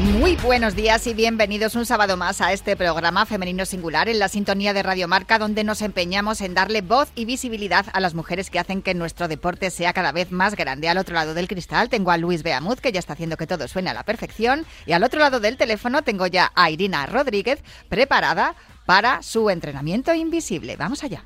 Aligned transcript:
Muy 0.00 0.36
buenos 0.36 0.74
días 0.74 1.06
y 1.06 1.12
bienvenidos 1.12 1.74
un 1.74 1.84
sábado 1.84 2.16
más 2.16 2.40
a 2.40 2.54
este 2.54 2.74
programa 2.74 3.26
Femenino 3.26 3.66
Singular 3.66 4.08
en 4.08 4.18
la 4.18 4.28
sintonía 4.28 4.72
de 4.72 4.82
Radio 4.82 5.08
Marca, 5.08 5.38
donde 5.38 5.62
nos 5.62 5.82
empeñamos 5.82 6.40
en 6.40 6.54
darle 6.54 6.80
voz 6.80 7.10
y 7.14 7.26
visibilidad 7.26 7.84
a 7.92 8.00
las 8.00 8.14
mujeres 8.14 8.48
que 8.48 8.58
hacen 8.58 8.80
que 8.80 8.94
nuestro 8.94 9.28
deporte 9.28 9.68
sea 9.68 9.92
cada 9.92 10.10
vez 10.12 10.32
más 10.32 10.56
grande. 10.56 10.88
Al 10.88 10.96
otro 10.96 11.14
lado 11.14 11.34
del 11.34 11.48
cristal 11.48 11.90
tengo 11.90 12.12
a 12.12 12.16
Luis 12.16 12.42
Beamuz, 12.42 12.80
que 12.80 12.92
ya 12.92 12.98
está 12.98 13.12
haciendo 13.12 13.36
que 13.36 13.46
todo 13.46 13.68
suene 13.68 13.90
a 13.90 13.94
la 13.94 14.04
perfección, 14.04 14.64
y 14.86 14.92
al 14.92 15.04
otro 15.04 15.20
lado 15.20 15.38
del 15.38 15.58
teléfono 15.58 16.00
tengo 16.00 16.26
ya 16.26 16.50
a 16.54 16.70
Irina 16.70 17.04
Rodríguez, 17.04 17.62
preparada 17.90 18.54
para 18.86 19.22
su 19.22 19.50
entrenamiento 19.50 20.14
invisible. 20.14 20.76
Vamos 20.76 21.04
allá. 21.04 21.24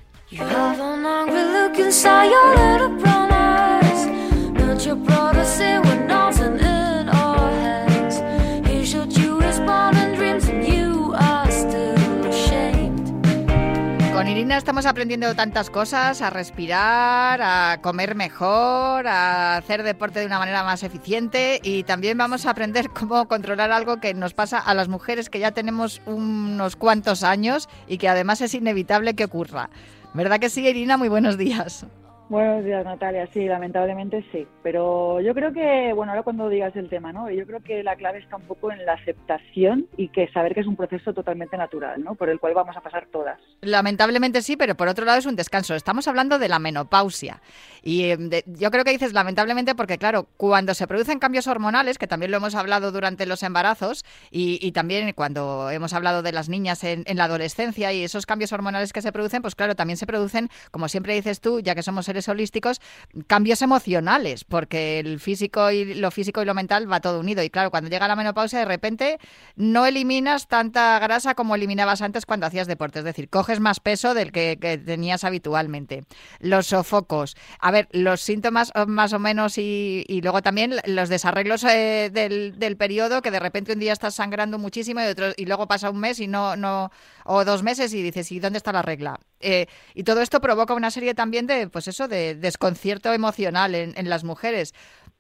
Con 14.45 14.51
Irina 14.51 14.59
estamos 14.59 14.85
aprendiendo 14.85 15.35
tantas 15.35 15.71
cosas, 15.71 16.21
a 16.21 16.29
respirar, 16.29 17.41
a 17.41 17.79
comer 17.81 18.15
mejor, 18.15 19.07
a 19.07 19.57
hacer 19.57 19.83
deporte 19.83 20.21
de 20.21 20.27
una 20.27 20.39
manera 20.39 20.63
más 20.63 20.83
eficiente 20.83 21.61
y 21.63 21.83
también 21.85 22.19
vamos 22.19 22.45
a 22.45 22.51
aprender 22.51 22.91
cómo 22.91 23.27
controlar 23.27 23.73
algo 23.73 24.01
que 24.01 24.13
nos 24.13 24.35
pasa 24.35 24.59
a 24.59 24.75
las 24.75 24.89
mujeres 24.89 25.31
que 25.31 25.39
ya 25.39 25.53
tenemos 25.53 26.03
unos 26.05 26.77
cuantos 26.77 27.23
años 27.23 27.71
y 27.89 27.97
que 27.97 28.07
además 28.07 28.43
es 28.43 28.53
inevitable 28.53 29.15
que 29.15 29.25
ocurra. 29.25 29.71
¿Verdad 30.13 30.39
que 30.41 30.51
sí, 30.51 30.69
Irina? 30.69 30.99
Muy 30.99 31.09
buenos 31.09 31.39
días. 31.39 31.87
Buenos 32.35 32.65
días, 32.65 32.85
Natalia. 32.85 33.29
Sí, 33.33 33.47
lamentablemente 33.47 34.25
sí. 34.33 34.45
Pero 34.61 35.21
yo 35.21 35.35
creo 35.35 35.53
que, 35.53 35.93
bueno, 35.93 36.11
ahora 36.11 36.25
cuando 36.25 36.49
digas 36.49 36.75
el 36.75 36.89
tema, 36.89 37.13
¿no? 37.13 37.31
Yo 37.31 37.47
creo 37.47 37.61
que 37.61 37.85
la 37.85 37.95
clave 37.95 38.19
está 38.19 38.35
un 38.35 38.43
poco 38.43 38.73
en 38.73 38.85
la 38.85 38.95
aceptación 38.95 39.87
y 39.97 40.09
que 40.09 40.27
saber 40.33 40.53
que 40.53 40.63
es 40.63 40.67
un 40.67 40.75
proceso 40.75 41.15
totalmente 41.15 41.57
natural, 41.57 42.03
¿no? 42.03 42.17
Por 42.17 42.31
el 42.31 42.41
cual 42.41 42.55
vamos 42.55 42.77
a 42.77 42.81
pasar 42.81 43.07
todas. 43.07 43.41
Lamentablemente 43.61 44.43
sí, 44.43 44.57
pero 44.57 44.75
por 44.75 44.89
otro 44.89 45.05
lado 45.05 45.21
es 45.21 45.27
un 45.27 45.37
descanso. 45.37 45.77
Estamos 45.77 46.09
hablando 46.09 46.41
de 46.41 46.49
la 46.49 46.59
menopausia. 46.59 47.41
Y 47.85 48.05
eh, 48.05 48.45
yo 48.47 48.71
creo 48.71 48.83
que 48.83 48.93
dices 48.93 49.13
lamentablemente 49.13 49.75
porque, 49.75 49.99
claro, 49.99 50.27
cuando 50.39 50.73
se 50.73 50.87
producen 50.87 51.19
cambios 51.19 51.47
hormonales, 51.47 51.99
que 51.99 52.07
también 52.07 52.31
lo 52.31 52.39
hemos 52.39 52.55
hablado 52.55 52.91
durante 52.93 53.27
los 53.27 53.43
embarazos 53.43 54.05
y, 54.31 54.73
también 54.73 55.13
cuando 55.13 55.71
hemos 55.71 55.93
hablado 55.93 56.23
de 56.23 56.33
las 56.33 56.49
niñas 56.49 56.83
en, 56.83 57.05
la 57.07 57.25
adolescencia 57.25 57.93
y 57.93 58.03
esos 58.03 58.27
cambios 58.27 58.53
hormonales 58.53 58.93
que 58.93 59.03
se 59.03 59.13
producen, 59.13 59.43
pues 59.43 59.55
claro, 59.55 59.77
también 59.77 59.99
se 59.99 60.07
producen, 60.07 60.51
como 60.71 60.89
siempre 60.89 61.15
dices 61.15 61.41
tú, 61.41 61.61
ya 61.61 61.75
que 61.75 61.83
somos 61.83 62.09
holísticos, 62.29 62.81
cambios 63.27 63.63
emocionales, 63.63 64.45
porque 64.45 65.01
el 65.01 65.21
físico 65.21 65.71
y 65.71 65.95
lo 65.95 66.11
físico 66.11 66.43
y 66.43 66.45
lo 66.45 66.55
mental 66.55 66.91
va 66.91 67.01
todo 67.01 67.21
unido. 67.21 67.43
Y 67.43 67.51
claro, 67.51 67.71
cuando 67.71 67.91
llega 67.91 68.09
la 68.09 68.17
menopausia, 68.17 68.61
de 68.61 68.65
repente 68.65 69.19
no 69.57 69.87
eliminas 69.87 70.49
tanta 70.49 70.99
grasa 70.99 71.35
como 71.35 71.55
eliminabas 71.55 72.03
antes 72.03 72.27
cuando 72.27 72.47
hacías 72.47 72.67
deporte. 72.67 73.01
Es 73.01 73.05
decir, 73.05 73.29
coges 73.29 73.61
más 73.61 73.81
peso 73.81 74.15
del 74.15 74.33
que, 74.33 74.57
tenías 74.85 75.25
habitualmente. 75.25 76.05
Los 76.41 76.67
sofocos. 76.69 77.37
Ver, 77.75 77.89
los 77.93 78.21
síntomas 78.21 78.73
oh, 78.75 78.87
más 78.87 79.13
o 79.13 79.19
menos 79.19 79.59
y, 79.59 80.05
luego 80.23 80.41
también 80.41 80.77
los 80.87 81.09
desarreglos 81.09 81.65
eh, 81.65 82.11
del, 82.13 82.59
del 82.59 82.77
periodo, 82.77 83.21
que 83.21 83.31
de 83.31 83.41
repente 83.41 83.73
un 83.73 83.79
día 83.79 83.93
estás 83.93 84.15
sangrando 84.15 84.59
muchísimo 84.59 85.01
y, 85.01 85.05
otro, 85.05 85.27
y 85.37 85.45
luego 85.45 85.69
pasa 85.69 85.91
un 85.91 86.01
mes 86.01 86.21
y 86.21 86.27
no, 86.27 86.57
no, 86.57 86.91
o 87.25 87.45
dos 87.45 87.63
meses 87.63 87.93
y 87.93 88.03
dices, 88.03 88.33
¿y 88.33 88.41
dónde 88.41 88.57
está 88.57 88.73
la 88.73 88.83
regla? 88.83 89.19
Eh, 89.41 89.67
y 89.95 90.05
todo 90.05 90.23
esto 90.23 90.41
provoca 90.41 90.73
una 90.75 90.91
serie 90.91 91.15
también 91.15 91.47
de, 91.47 91.69
pues 91.69 91.89
eso, 91.89 92.09
de 92.09 92.35
desconcierto 92.35 93.13
emocional 93.13 93.75
en, 93.75 93.93
en 93.97 94.09
las 94.09 94.25
mujeres 94.25 94.73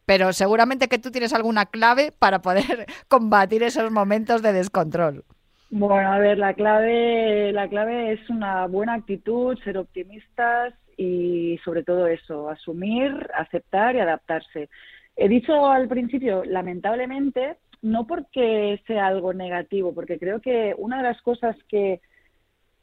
pero 0.07 0.35
seguramente 0.35 0.89
que 0.89 0.99
tú 0.99 1.11
tienes 1.11 1.33
alguna 1.33 1.65
clave 1.65 2.13
para 2.19 2.41
poder 2.43 2.87
combatir 3.09 3.63
esos 3.63 3.91
momentos 3.91 4.43
de 4.43 4.53
descontrol. 4.53 5.25
Bueno, 5.71 6.13
a 6.13 6.19
ver, 6.19 6.39
la 6.39 6.55
clave, 6.55 7.53
la 7.53 7.69
clave 7.69 8.13
es 8.13 8.31
una 8.31 8.67
buena 8.67 8.95
actitud, 8.95 9.59
ser 9.65 9.79
optimistas 9.79 10.75
y 10.97 11.59
sobre 11.65 11.83
todo 11.83 12.07
eso, 12.07 12.49
asumir, 12.49 13.29
aceptar 13.35 13.95
y 13.95 14.01
adaptarse. 14.01 14.69
He 15.17 15.29
dicho 15.29 15.67
al 15.67 15.89
principio, 15.89 16.45
lamentablemente, 16.45 17.57
no 17.83 18.07
porque 18.07 18.81
sea 18.87 19.07
algo 19.07 19.33
negativo, 19.33 19.95
porque 19.95 20.19
creo 20.19 20.41
que 20.41 20.75
una 20.77 20.97
de 20.97 21.03
las 21.05 21.21
cosas 21.23 21.57
que, 21.69 22.01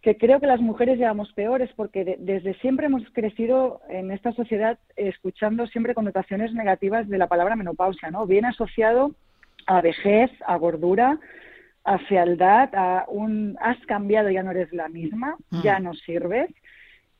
que 0.01 0.17
creo 0.17 0.39
que 0.39 0.47
las 0.47 0.61
mujeres 0.61 0.97
llevamos 0.97 1.33
peor 1.33 1.61
es 1.61 1.71
porque 1.73 2.17
desde 2.19 2.53
siempre 2.55 2.85
hemos 2.85 3.03
crecido 3.11 3.81
en 3.89 4.11
esta 4.11 4.31
sociedad 4.33 4.79
escuchando 4.95 5.67
siempre 5.67 5.95
connotaciones 5.95 6.53
negativas 6.53 7.09
de 7.09 7.17
la 7.17 7.27
palabra 7.27 7.55
menopausia, 7.55 8.11
¿no? 8.11 8.25
Viene 8.25 8.49
asociado 8.49 9.11
a 9.67 9.81
vejez, 9.81 10.31
a 10.45 10.55
gordura, 10.57 11.19
a 11.83 11.97
fealdad, 11.99 12.69
a 12.73 13.05
un 13.07 13.57
has 13.59 13.79
cambiado, 13.85 14.29
ya 14.29 14.43
no 14.43 14.51
eres 14.51 14.71
la 14.71 14.87
misma, 14.87 15.35
ya 15.63 15.79
mm. 15.79 15.83
no 15.83 15.93
sirves. 15.93 16.49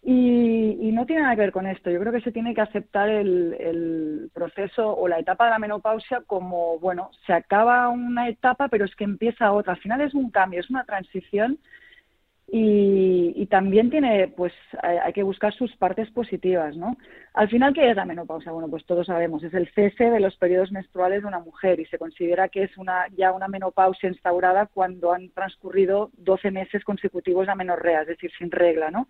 Y, 0.04 0.92
no 0.94 1.06
tiene 1.06 1.22
nada 1.22 1.36
que 1.36 1.42
ver 1.42 1.52
con 1.52 1.68
esto. 1.68 1.90
Yo 1.90 2.00
creo 2.00 2.12
que 2.12 2.22
se 2.22 2.32
tiene 2.32 2.54
que 2.54 2.62
aceptar 2.62 3.10
el, 3.10 4.30
proceso 4.34 4.96
o 4.96 5.08
la 5.08 5.20
etapa 5.20 5.46
de 5.46 5.52
la 5.52 5.60
menopausia 5.60 6.22
como, 6.26 6.80
bueno, 6.80 7.12
se 7.26 7.34
acaba 7.34 7.90
una 7.90 8.28
etapa, 8.30 8.68
pero 8.68 8.86
es 8.86 8.96
que 8.96 9.04
empieza 9.04 9.52
otra. 9.52 9.74
Al 9.74 9.80
final 9.80 10.02
es 10.02 10.14
un 10.14 10.32
cambio, 10.32 10.60
es 10.60 10.70
una 10.70 10.86
transición 10.86 11.60
y, 12.54 13.46
también 13.48 13.90
tiene, 13.90 14.28
pues, 14.30 14.54
hay, 14.82 15.14
que 15.14 15.24
buscar 15.24 15.54
sus 15.54 15.76
partes 15.78 16.10
positivas, 16.12 16.76
¿no? 16.76 16.98
Al 17.34 17.50
final, 17.50 17.74
¿qué 17.74 17.90
es 17.90 17.96
la 17.96 18.06
menopausia? 18.06 18.52
Bueno, 18.52 18.70
pues 18.70 18.86
todos 18.86 19.08
sabemos, 19.08 19.44
es 19.44 19.54
el 19.54 19.70
cese 19.74 20.10
de 20.10 20.20
los 20.20 20.36
periodos 20.38 20.72
menstruales 20.72 21.22
de 21.22 21.28
una 21.28 21.40
mujer 21.40 21.80
y 21.80 21.86
se 21.86 21.98
considera 21.98 22.50
que 22.50 22.64
es 22.64 22.78
una, 22.78 23.08
ya 23.16 23.32
una 23.32 23.48
menopausia 23.48 24.10
instaurada 24.10 24.66
cuando 24.66 25.14
han 25.14 25.30
transcurrido 25.30 26.12
12 26.18 26.52
meses 26.52 26.84
consecutivos 26.84 27.46
de 27.46 27.54
amenorrea, 27.54 28.02
es 28.02 28.08
decir, 28.08 28.32
sin 28.38 28.52
regla, 28.52 28.92
¿no? 28.92 29.08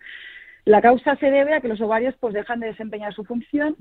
La 0.65 0.81
causa 0.81 1.15
se 1.15 1.31
debe 1.31 1.53
a 1.53 1.61
que 1.61 1.67
los 1.67 1.81
ovarios 1.81 2.15
pues 2.19 2.33
dejan 2.33 2.59
de 2.59 2.67
desempeñar 2.67 3.13
su 3.13 3.23
función 3.23 3.75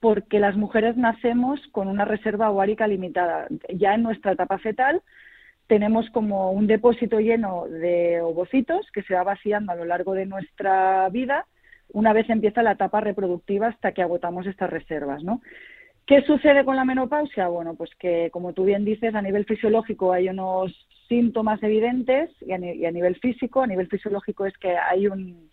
porque 0.00 0.40
las 0.40 0.56
mujeres 0.56 0.96
nacemos 0.96 1.60
con 1.70 1.88
una 1.88 2.04
reserva 2.04 2.50
ovárica 2.50 2.86
limitada. 2.86 3.46
Ya 3.74 3.94
en 3.94 4.02
nuestra 4.02 4.32
etapa 4.32 4.58
fetal 4.58 5.02
tenemos 5.66 6.10
como 6.10 6.52
un 6.52 6.66
depósito 6.66 7.20
lleno 7.20 7.66
de 7.66 8.20
ovocitos 8.20 8.86
que 8.92 9.02
se 9.02 9.14
va 9.14 9.22
vaciando 9.22 9.72
a 9.72 9.76
lo 9.76 9.84
largo 9.84 10.14
de 10.14 10.26
nuestra 10.26 11.08
vida 11.10 11.46
una 11.92 12.12
vez 12.12 12.28
empieza 12.28 12.62
la 12.62 12.72
etapa 12.72 13.00
reproductiva 13.00 13.68
hasta 13.68 13.92
que 13.92 14.02
agotamos 14.02 14.46
estas 14.46 14.70
reservas, 14.70 15.22
¿no? 15.22 15.42
¿Qué 16.06 16.22
sucede 16.22 16.64
con 16.64 16.76
la 16.76 16.84
menopausia? 16.84 17.48
Bueno, 17.48 17.74
pues 17.74 17.90
que, 17.98 18.30
como 18.30 18.52
tú 18.52 18.64
bien 18.64 18.84
dices, 18.84 19.14
a 19.14 19.22
nivel 19.22 19.46
fisiológico 19.46 20.12
hay 20.12 20.28
unos 20.28 20.72
síntomas 21.08 21.62
evidentes 21.62 22.30
y 22.42 22.52
a, 22.52 22.58
nivel 22.58 23.16
físico, 23.16 23.62
a 23.62 23.66
nivel 23.66 23.88
fisiológico 23.88 24.44
es 24.44 24.56
que 24.58 24.76
hay 24.76 25.06
un, 25.06 25.48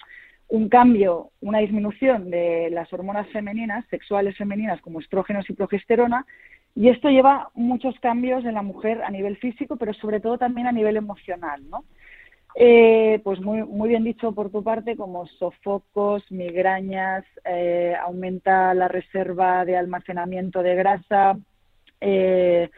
un 0.52 0.68
cambio, 0.68 1.32
una 1.40 1.60
disminución 1.60 2.30
de 2.30 2.70
las 2.72 2.92
hormonas 2.92 3.28
femeninas, 3.30 3.86
sexuales 3.90 4.36
femeninas 4.36 4.82
como 4.82 5.00
estrógenos 5.00 5.50
y 5.50 5.54
progesterona, 5.54 6.26
y 6.76 6.90
esto 6.90 7.10
lleva 7.10 7.50
muchos 7.54 7.98
cambios 8.02 8.44
en 8.44 8.56
la 8.56 8.62
mujer 8.62 9.02
a 9.02 9.10
nivel 9.10 9.38
físico, 9.38 9.78
pero 9.78 9.94
sobre 9.94 10.20
todo 10.20 10.38
también 10.38 10.68
a 10.68 10.74
nivel 10.74 10.98
emocional, 10.98 11.62
¿no? 11.70 11.86
Eh, 12.56 13.22
pues 13.24 13.40
muy, 13.40 13.64
muy 13.64 13.88
bien 13.88 14.04
dicho 14.04 14.34
por 14.34 14.52
tu 14.52 14.62
parte, 14.62 14.98
como 14.98 15.26
sofocos, 15.26 16.30
migrañas, 16.30 17.24
eh, 17.46 17.96
aumenta 18.02 18.74
la 18.74 18.90
reserva 18.90 19.64
de 19.64 19.78
almacenamiento 19.78 20.62
de 20.62 20.76
grasa, 20.76 21.38
eh, 22.02 22.70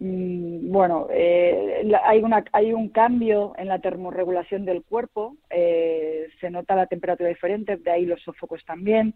bueno, 0.00 1.08
eh, 1.10 1.90
hay, 2.04 2.22
una, 2.22 2.44
hay 2.52 2.72
un 2.72 2.88
cambio 2.88 3.52
en 3.58 3.66
la 3.66 3.80
termorregulación 3.80 4.64
del 4.64 4.82
cuerpo, 4.82 5.36
eh, 5.50 6.28
se 6.40 6.50
nota 6.50 6.76
la 6.76 6.86
temperatura 6.86 7.28
diferente, 7.28 7.76
de 7.76 7.90
ahí 7.90 8.06
los 8.06 8.22
sofocos 8.22 8.64
también. 8.64 9.14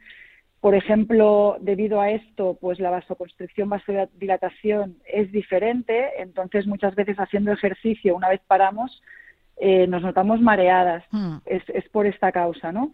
Por 0.60 0.74
ejemplo, 0.74 1.56
debido 1.60 2.00
a 2.00 2.10
esto, 2.10 2.58
pues 2.60 2.80
la 2.80 2.90
vasoconstricción, 2.90 3.68
vasodilatación 3.68 4.96
es 5.06 5.30
diferente, 5.30 6.10
entonces 6.18 6.66
muchas 6.66 6.94
veces 6.94 7.16
haciendo 7.16 7.52
ejercicio, 7.52 8.16
una 8.16 8.28
vez 8.28 8.40
paramos, 8.46 9.02
eh, 9.58 9.86
nos 9.86 10.02
notamos 10.02 10.40
mareadas. 10.40 11.04
Hmm. 11.10 11.36
Es, 11.46 11.62
es 11.68 11.88
por 11.90 12.06
esta 12.06 12.32
causa, 12.32 12.72
¿no? 12.72 12.90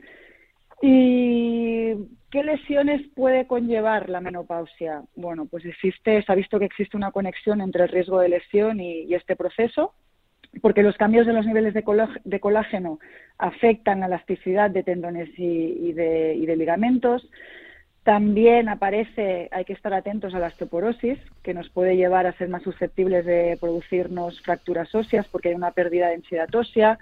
¿Y 0.83 1.95
qué 2.31 2.43
lesiones 2.43 3.03
puede 3.15 3.47
conllevar 3.47 4.09
la 4.09 4.21
menopausia? 4.21 5.03
Bueno, 5.17 5.47
pues 5.47 5.65
existe, 5.65 6.23
se 6.23 6.33
ha 6.33 6.35
visto 6.35 6.59
que 6.59 6.67
existe 6.67 6.97
una 6.97 7.11
conexión 7.13 7.61
entre 7.61 7.85
el 7.85 7.89
riesgo 7.89 8.21
de 8.21 8.29
lesión 8.29 8.81
y, 8.81 9.13
este 9.15 9.37
proceso. 9.37 9.95
porque 10.63 10.83
los 10.83 10.97
cambios 10.97 11.27
de 11.27 11.35
los 11.35 11.47
niveles 11.47 11.75
de, 11.75 12.41
colágeno 12.41 12.99
afectan 13.37 14.03
a 14.03 14.09
la 14.09 14.17
elasticidad 14.17 14.71
de 14.71 14.83
tendones 14.83 15.29
y, 15.39 15.93
de, 15.93 16.55
ligamentos. 16.57 17.29
También 18.03 18.71
aparece, 18.71 19.49
hay 19.53 19.67
que 19.67 19.75
estar 19.75 19.93
atentos 19.93 20.35
a 20.35 20.39
la 20.39 20.47
osteoporosis, 20.47 21.19
que 21.43 21.53
nos 21.53 21.69
puede 21.69 21.97
llevar 21.97 22.27
a 22.27 22.33
ser 22.33 22.49
más 22.49 22.63
susceptibles 22.63 23.27
de 23.27 23.59
producirnos 23.61 24.41
fracturas 24.41 24.95
óseas 24.95 25.27
porque 25.29 25.51
hay 25.51 25.55
una 25.55 25.73
pérdida 25.73 26.07
de 26.07 26.13
densidad 26.13 26.55
ósea. 26.55 26.99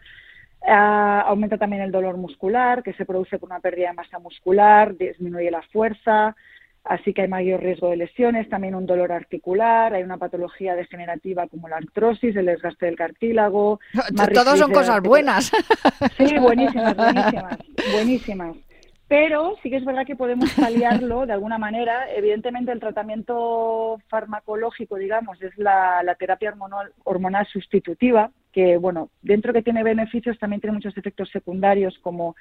Ah, 0.67 1.25
aumenta 1.27 1.59
también 1.59 1.83
el 1.83 1.93
dolor 1.93 2.17
muscular, 2.17 2.83
que 2.83 2.93
se 2.95 3.05
produce 3.05 3.39
por 3.39 3.51
una 3.51 3.61
pérdida 3.61 3.89
de 3.89 3.95
masa 3.95 4.19
muscular, 4.19 4.97
disminuye 4.97 5.51
la 5.51 5.63
fuerza, 5.63 6.35
así 6.83 7.13
que 7.13 7.23
hay 7.23 7.29
mayor 7.29 7.61
riesgo 7.61 7.91
de 7.91 7.97
lesiones, 7.97 8.49
también 8.49 8.75
un 8.75 8.87
dolor 8.87 9.13
articular, 9.13 9.95
hay 9.95 10.03
una 10.03 10.19
patología 10.19 10.75
degenerativa 10.75 11.47
como 11.47 11.69
la 11.69 11.77
artrosis, 11.77 12.35
el 12.35 12.47
desgaste 12.47 12.87
del 12.87 12.97
cartílago. 12.97 13.81
Todos 14.35 14.59
son 14.59 14.73
cosas 14.73 15.01
buenas. 15.03 15.53
Sí, 16.17 16.37
buenísimas, 16.39 16.97
buenísimas, 16.97 17.59
buenísimas. 17.93 18.57
Pero 19.09 19.55
sí 19.63 19.71
que 19.71 19.77
es 19.77 19.85
verdad 19.85 20.05
que 20.05 20.17
podemos 20.17 20.51
paliarlo 20.53 21.27
de 21.27 21.33
alguna 21.33 21.59
manera. 21.59 22.13
Evidentemente 22.13 22.73
el 22.73 22.81
tratamiento 22.81 24.01
farmacológico, 24.09 24.97
digamos, 24.97 25.41
es 25.43 25.57
la, 25.59 26.17
terapia 26.19 26.51
hormonal, 26.51 26.93
hormonal 27.05 27.47
sustitutiva, 27.47 28.33
que, 28.57 28.79
bueno, 28.79 29.11
dentro 29.21 29.53
que 29.53 29.61
tiene 29.61 29.83
beneficios, 29.83 30.39
también 30.39 30.63
tiene 30.63 30.73
muchos 30.73 30.97
efectos 30.97 31.29
secundarios 31.29 31.99
como 31.99 32.35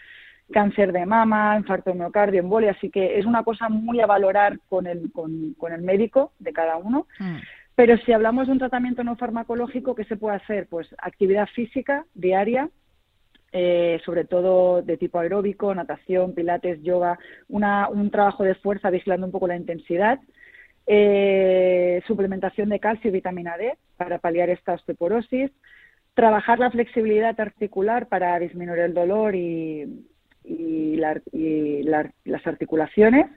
cáncer 0.50 0.94
de 0.94 1.06
mama, 1.06 1.58
infarto 1.58 1.90
de 1.90 1.98
miocardio, 1.98 2.40
embolia, 2.40 2.72
así 2.72 2.90
que 2.90 3.20
es 3.20 3.26
una 3.26 3.44
cosa 3.44 3.68
muy 3.68 4.00
a 4.00 4.06
valorar 4.06 4.58
con 4.70 4.88
el, 4.88 5.12
con, 5.12 5.74
el 5.74 5.82
médico 5.82 6.32
de 6.40 6.54
cada 6.54 6.78
uno. 6.78 7.06
Mm. 7.20 7.36
Pero 7.76 7.98
si 7.98 8.14
hablamos 8.14 8.48
de 8.48 8.54
un 8.54 8.60
tratamiento 8.60 9.04
no 9.04 9.18
farmacológico, 9.18 9.94
¿qué 9.94 10.06
se 10.06 10.16
puede 10.16 10.38
hacer? 10.38 10.68
Pues 10.70 10.88
actividad 11.00 11.50
física 11.54 12.06
diaria, 12.14 12.70
eh, 13.52 14.00
sobre 14.06 14.24
todo 14.24 14.84
de 14.84 14.96
tipo 14.96 15.20
aeróbico, 15.20 15.76
natación, 15.76 16.34
pilates, 16.34 16.82
yoga, 16.82 17.20
un 17.50 18.10
trabajo 18.10 18.46
de 18.46 18.56
fuerza 18.56 18.90
vigilando 18.90 19.26
un 19.26 19.34
poco 19.34 19.50
la 19.50 19.58
intensidad, 19.58 20.22
eh, 20.88 22.02
suplementación 22.08 22.70
de 22.70 22.80
calcio 22.80 23.10
y 23.10 23.14
vitamina 23.14 23.58
D 23.58 23.74
para 23.98 24.20
paliar 24.20 24.50
esta 24.50 24.76
osteoporosis, 24.76 25.52
trabajar 26.16 26.60
la 26.60 26.72
flexibilidad 26.72 27.40
articular 27.40 28.08
para 28.08 28.40
disminuir 28.40 28.80
el 28.80 28.94
dolor 28.94 29.36
y, 29.36 30.08
y, 30.44 30.96
las 30.98 32.48
articulaciones. 32.48 33.28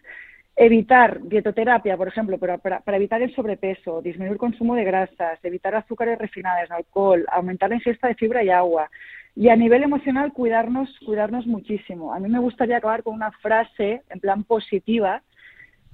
Evitar 0.57 1.21
dietoterapia, 1.23 1.97
por 1.97 2.09
ejemplo, 2.09 2.39
para, 2.39 2.59
para, 2.59 2.97
evitar 2.97 3.21
el 3.23 3.35
sobrepeso, 3.35 4.01
disminuir 4.03 4.39
consumo 4.39 4.75
de 4.75 4.85
grasas, 4.85 5.39
evitar 5.45 5.75
azúcares 5.75 6.19
refinadas, 6.19 6.71
alcohol, 6.71 7.27
aumentar 7.31 7.69
la 7.69 7.77
ingesta 7.77 8.09
de 8.09 8.15
fibra 8.15 8.43
y 8.43 8.51
agua. 8.51 8.91
Y 9.37 9.51
a 9.51 9.57
nivel 9.57 9.85
emocional, 9.85 10.33
cuidarnos, 10.33 10.99
cuidarnos 11.05 11.47
muchísimo. 11.47 12.13
A 12.13 12.19
mí 12.19 12.29
me 12.29 12.41
gustaría 12.41 12.79
acabar 12.79 13.05
con 13.05 13.15
una 13.15 13.31
frase 13.33 14.03
en 14.09 14.21
plan 14.21 14.43
positiva 14.43 15.23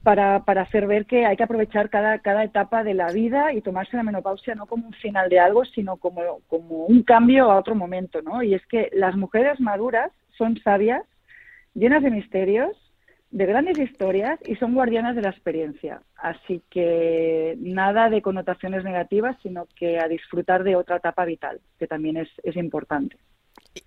para, 0.04 0.44
para 0.44 0.62
hacer 0.62 0.86
ver 0.86 1.06
que 1.06 1.24
hay 1.24 1.36
que 1.36 1.42
aprovechar 1.42 1.88
cada, 1.88 2.18
cada 2.20 2.44
etapa 2.44 2.84
de 2.84 2.94
la 2.94 3.10
vida 3.10 3.52
y 3.52 3.62
tomarse 3.62 3.96
la 3.96 4.02
menopausia 4.02 4.54
no 4.54 4.66
como 4.66 4.86
un 4.86 4.92
final 4.92 5.28
de 5.30 5.40
algo, 5.40 5.64
sino 5.64 5.96
como, 5.96 6.40
como 6.46 6.84
un 6.84 7.02
cambio 7.02 7.50
a 7.50 7.58
otro 7.58 7.74
momento, 7.74 8.20
¿no? 8.22 8.42
Y 8.42 8.54
es 8.54 8.64
que 8.66 8.90
las 8.92 9.16
mujeres 9.16 9.58
maduras 9.60 10.12
son 10.36 10.58
sabias, 10.62 11.02
llenas 11.74 12.02
de 12.02 12.10
misterios, 12.10 12.76
de 13.30 13.46
grandes 13.46 13.78
historias 13.78 14.38
y 14.46 14.54
son 14.56 14.74
guardianas 14.74 15.16
de 15.16 15.22
la 15.22 15.30
experiencia. 15.30 16.02
Así 16.16 16.62
que 16.70 17.56
nada 17.58 18.10
de 18.10 18.22
connotaciones 18.22 18.84
negativas, 18.84 19.36
sino 19.42 19.66
que 19.74 19.98
a 19.98 20.06
disfrutar 20.06 20.62
de 20.62 20.76
otra 20.76 20.96
etapa 20.96 21.24
vital, 21.24 21.60
que 21.78 21.86
también 21.86 22.18
es, 22.18 22.28
es 22.44 22.56
importante. 22.56 23.16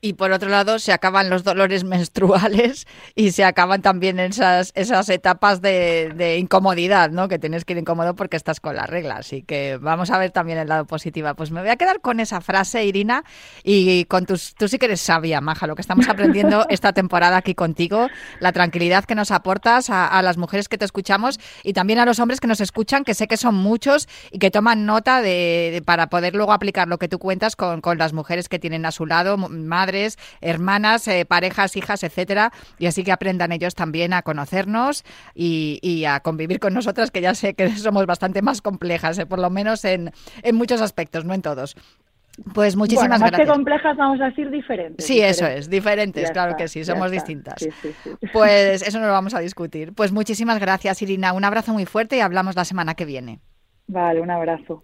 Y 0.02 0.14
por 0.14 0.34
otro 0.34 0.50
lado, 0.50 0.80
se 0.80 0.92
acaban 0.92 1.30
los 1.30 1.46
dolores 1.46 1.84
menstruales 1.86 2.88
y 3.16 3.32
se 3.32 3.46
acaban 3.46 3.82
también 3.82 4.20
esas, 4.20 4.74
esas 4.76 5.08
etapas 5.08 5.62
de, 5.62 6.38
incomodidad, 6.40 7.10
¿no? 7.10 7.30
Que 7.30 7.40
tienes 7.40 7.64
que 7.64 7.74
ir 7.74 7.80
incómodo 7.80 8.16
porque 8.16 8.36
estás 8.36 8.60
con 8.60 8.76
la 8.76 8.86
regla. 8.86 9.16
Así 9.18 9.44
que 9.44 9.78
vamos 9.78 10.12
a 10.12 10.18
ver 10.18 10.32
también 10.32 10.58
el 10.58 10.68
lado 10.68 10.86
positivo. 10.86 11.34
Pues 11.36 11.52
me 11.52 11.62
voy 11.62 11.70
a 11.70 11.78
quedar 11.78 12.02
con 12.02 12.20
esa 12.20 12.42
frase, 12.42 12.84
Irina, 12.84 13.24
y 13.64 14.04
con 14.06 14.26
tus. 14.26 14.56
Tú 14.56 14.68
sí 14.68 14.78
que 14.78 14.88
eres 14.88 15.00
sabia, 15.00 15.40
Maja, 15.40 15.68
lo 15.68 15.76
que 15.76 15.82
estamos 15.82 16.10
aprendiendo 16.10 16.66
esta 16.70 16.92
temporada 16.92 17.38
aquí 17.38 17.56
contigo, 17.56 18.10
la 18.42 18.52
tranquilidad 18.52 19.06
que 19.06 19.16
nos 19.16 19.32
aportas 19.32 19.90
a, 19.90 20.22
las 20.22 20.38
mujeres 20.38 20.68
que 20.68 20.78
te 20.78 20.84
escuchamos 20.84 21.40
y 21.64 21.74
también 21.74 22.00
a 22.00 22.06
los 22.06 22.20
hombres 22.20 22.42
que 22.42 22.48
nos 22.48 22.60
escuchan, 22.60 23.06
que 23.06 23.14
sé 23.14 23.28
que 23.28 23.38
son 23.38 23.56
muchos 23.56 24.10
y 24.32 24.40
que 24.40 24.52
toman 24.52 24.86
nota 24.86 25.22
de, 25.22 25.82
para 25.86 26.08
poder 26.08 26.36
luego 26.36 26.52
aplicar 26.52 26.88
lo 26.88 26.98
que 26.98 27.08
tú 27.08 27.20
cuentas 27.20 27.56
con, 27.56 27.80
con 27.82 27.98
las 27.98 28.12
mujeres 28.14 28.50
que 28.50 28.60
tienen 28.60 28.86
a 28.86 28.92
su 28.92 29.06
lado 29.06 29.38
madres, 29.78 30.18
hermanas, 30.42 31.08
eh, 31.08 31.26
parejas, 31.26 31.76
hijas, 31.76 32.04
etcétera, 32.04 32.52
y 32.80 32.88
así 32.88 33.04
que 33.04 33.12
aprendan 33.12 33.52
ellos 33.52 33.76
también 33.76 34.12
a 34.14 34.24
conocernos 34.24 35.04
y, 35.36 36.06
a 36.06 36.20
convivir 36.22 36.60
con 36.60 36.74
nosotras, 36.74 37.12
que 37.12 37.22
ya 37.22 37.34
sé 37.36 37.54
que 37.54 37.70
somos 37.88 38.06
bastante 38.06 38.42
más 38.42 38.62
complejas, 38.62 39.20
eh, 39.20 39.26
por 39.26 39.40
lo 39.40 39.50
menos 39.50 39.86
en, 39.86 40.12
en 40.42 40.56
muchos 40.56 40.82
aspectos, 40.82 41.26
no 41.26 41.34
en 41.34 41.42
todos. 41.42 41.76
Pues 42.54 42.76
muchísimas 42.76 43.20
más 43.20 43.32
gracias. 43.32 43.48
que 43.48 43.54
complejas, 43.54 43.98
vamos 43.98 44.22
a 44.22 44.26
decir 44.26 44.50
diferentes. 44.52 45.06
Sí, 45.06 45.22
eso 45.22 45.48
es, 45.48 45.70
diferentes, 45.70 46.30
claro 46.32 46.56
que 46.56 46.68
sí, 46.68 46.84
somos 46.84 47.12
distintas. 47.12 47.68
Pues 48.34 48.82
eso 48.88 49.00
no 49.00 49.08
lo 49.08 49.12
vamos 49.12 49.34
a 49.34 49.40
discutir. 49.40 49.94
Pues 49.94 50.12
muchísimas 50.12 50.60
gracias, 50.60 51.02
Irina. 51.02 51.34
Un 51.34 51.46
abrazo 51.46 51.74
muy 51.74 51.86
fuerte 51.86 52.18
y 52.18 52.20
hablamos 52.20 52.56
la 52.56 52.66
semana 52.66 52.94
que 52.96 53.06
viene. 53.06 53.40
Vale, 53.88 54.22
un 54.22 54.30
abrazo. 54.30 54.84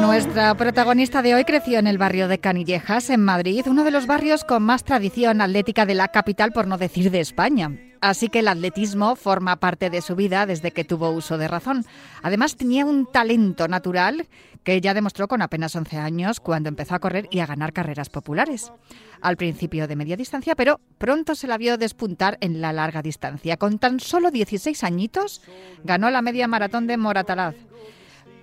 Nuestra 0.00 0.54
protagonista 0.56 1.22
de 1.22 1.34
hoy 1.34 1.44
creció 1.44 1.78
en 1.78 1.86
el 1.86 1.98
barrio 1.98 2.26
de 2.26 2.38
Canillejas, 2.38 3.10
en 3.10 3.20
Madrid, 3.20 3.64
uno 3.66 3.84
de 3.84 3.90
los 3.92 4.06
barrios 4.06 4.44
con 4.44 4.64
más 4.64 4.82
tradición 4.82 5.40
atlética 5.40 5.86
de 5.86 5.94
la 5.94 6.08
capital, 6.08 6.52
por 6.52 6.66
no 6.66 6.76
decir 6.76 7.10
de 7.10 7.20
España. 7.20 7.72
Así 8.00 8.28
que 8.28 8.40
el 8.40 8.48
atletismo 8.48 9.16
forma 9.16 9.56
parte 9.56 9.90
de 9.90 10.02
su 10.02 10.16
vida 10.16 10.46
desde 10.46 10.70
que 10.70 10.84
tuvo 10.84 11.10
uso 11.10 11.38
de 11.38 11.48
razón. 11.48 11.84
Además, 12.22 12.56
tenía 12.56 12.84
un 12.84 13.06
talento 13.06 13.68
natural 13.68 14.26
que 14.64 14.80
ya 14.80 14.94
demostró 14.94 15.28
con 15.28 15.42
apenas 15.42 15.76
11 15.76 15.96
años 15.98 16.40
cuando 16.40 16.68
empezó 16.68 16.96
a 16.96 16.98
correr 16.98 17.28
y 17.30 17.38
a 17.38 17.46
ganar 17.46 17.72
carreras 17.72 18.08
populares. 18.08 18.72
Al 19.20 19.36
principio 19.36 19.86
de 19.86 19.94
media 19.94 20.16
distancia, 20.16 20.56
pero 20.56 20.80
pronto 20.98 21.34
se 21.36 21.46
la 21.46 21.56
vio 21.56 21.78
despuntar 21.78 22.36
en 22.40 22.60
la 22.60 22.72
larga 22.72 23.00
distancia. 23.00 23.56
Con 23.56 23.78
tan 23.78 24.00
solo 24.00 24.30
16 24.30 24.82
añitos 24.82 25.42
ganó 25.84 26.10
la 26.10 26.20
media 26.20 26.48
maratón 26.48 26.88
de 26.88 26.96
Moratalaz. 26.96 27.54